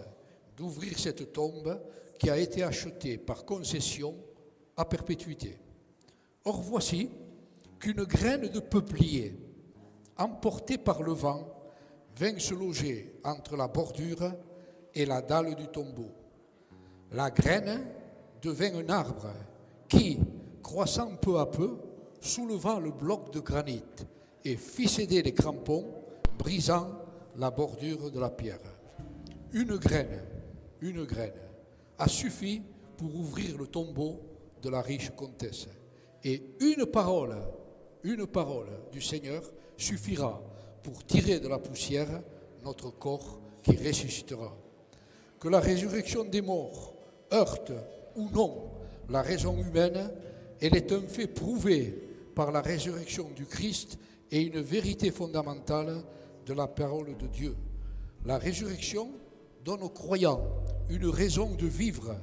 d'ouvrir 0.58 0.98
cette 0.98 1.34
tombe 1.34 1.80
qui 2.18 2.32
a 2.32 2.38
été 2.38 2.64
achetée 2.64 3.18
par 3.20 3.46
concession 3.46 4.16
à 4.78 4.86
perpétuité. 4.86 5.58
Or 6.46 6.62
voici 6.62 7.10
qu'une 7.80 8.04
graine 8.04 8.48
de 8.48 8.60
peuplier, 8.60 9.36
emportée 10.18 10.78
par 10.78 11.04
le 11.04 11.12
vent, 11.12 11.48
vint 12.16 12.38
se 12.40 12.54
loger 12.54 13.20
entre 13.24 13.56
la 13.56 13.68
bordure 13.68 14.34
et 14.94 15.06
la 15.06 15.22
dalle 15.22 15.56
du 15.56 15.68
tombeau. 15.68 16.12
La 17.12 17.30
graine 17.30 17.86
devint 18.42 18.76
un 18.76 18.90
arbre 18.90 19.30
qui, 19.88 20.20
croissant 20.64 21.16
peu 21.16 21.40
à 21.40 21.46
peu, 21.46 21.78
souleva 22.20 22.80
le 22.80 22.92
bloc 22.92 23.34
de 23.34 23.40
granit 23.40 23.84
et 24.44 24.56
fit 24.56 24.88
céder 24.88 25.22
les 25.22 25.34
crampons, 25.34 25.86
brisant 26.38 26.88
la 27.38 27.52
bordure 27.52 28.12
de 28.12 28.20
la 28.20 28.30
pierre. 28.30 28.60
Une 29.54 29.78
graine, 29.78 30.24
une 30.82 31.04
graine, 31.06 31.34
a 31.98 32.08
suffi 32.08 32.62
pour 32.98 33.14
ouvrir 33.16 33.58
le 33.58 33.68
tombeau 33.68 34.20
de 34.62 34.70
la 34.70 34.82
riche 34.82 35.12
comtesse. 35.16 35.68
Et 36.24 36.42
une 36.60 36.86
parole, 36.86 37.36
une 38.04 38.28
parole 38.28 38.70
du 38.92 39.02
Seigneur 39.02 39.42
suffira 39.78 40.42
pour 40.84 41.04
tirer 41.06 41.40
de 41.40 41.48
la 41.48 41.60
poussière 41.60 42.22
notre 42.64 42.92
corps 42.92 43.40
qui 43.64 43.76
ressuscitera. 43.76 44.56
Que 45.40 45.50
la 45.50 45.60
résurrection 45.60 46.24
des 46.24 46.42
morts 46.42 46.94
heurte 47.32 47.72
ou 48.16 48.30
non 48.30 48.72
la 49.10 49.22
raison 49.22 49.58
humaine, 49.58 50.12
elle 50.62 50.76
est 50.76 50.92
un 50.92 51.02
fait 51.02 51.28
prouvé 51.28 51.94
par 52.36 52.52
la 52.52 52.62
résurrection 52.62 53.30
du 53.36 53.46
Christ 53.46 53.98
et 54.32 54.42
une 54.42 54.62
vérité 54.62 55.12
fondamentale 55.12 56.04
de 56.46 56.54
la 56.54 56.68
parole 56.68 57.18
de 57.18 57.28
Dieu. 57.28 57.56
La 58.26 58.38
résurrection 58.38 59.10
donne 59.66 59.82
aux 59.82 59.90
croyants 59.90 60.42
une 60.90 61.08
raison 61.08 61.54
de 61.56 61.68
vivre 61.68 62.16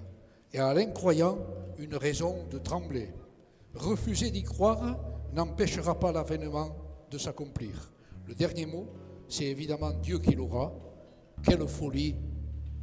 et 0.53 0.59
à 0.59 0.73
l'incroyant 0.73 1.39
une 1.79 1.97
raison 1.97 2.47
de 2.51 2.59
trembler. 2.59 3.09
Refuser 3.75 4.31
d'y 4.31 4.43
croire 4.43 4.99
n'empêchera 5.33 5.99
pas 5.99 6.13
l'avènement 6.13 6.77
de 7.11 7.19
s'accomplir. 7.19 7.93
Le 8.27 8.35
dernier 8.35 8.67
mot, 8.67 8.87
c'est 9.29 9.45
évidemment 9.45 9.93
Dieu 9.93 10.19
qui 10.19 10.35
l'aura. 10.35 10.73
Quelle 11.43 11.67
folie 11.69 12.17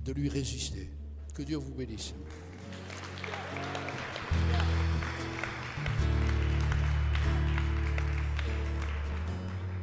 de 0.03 0.11
lui 0.13 0.29
résister. 0.29 0.89
Que 1.33 1.43
Dieu 1.43 1.57
vous 1.57 1.73
bénisse. 1.73 2.13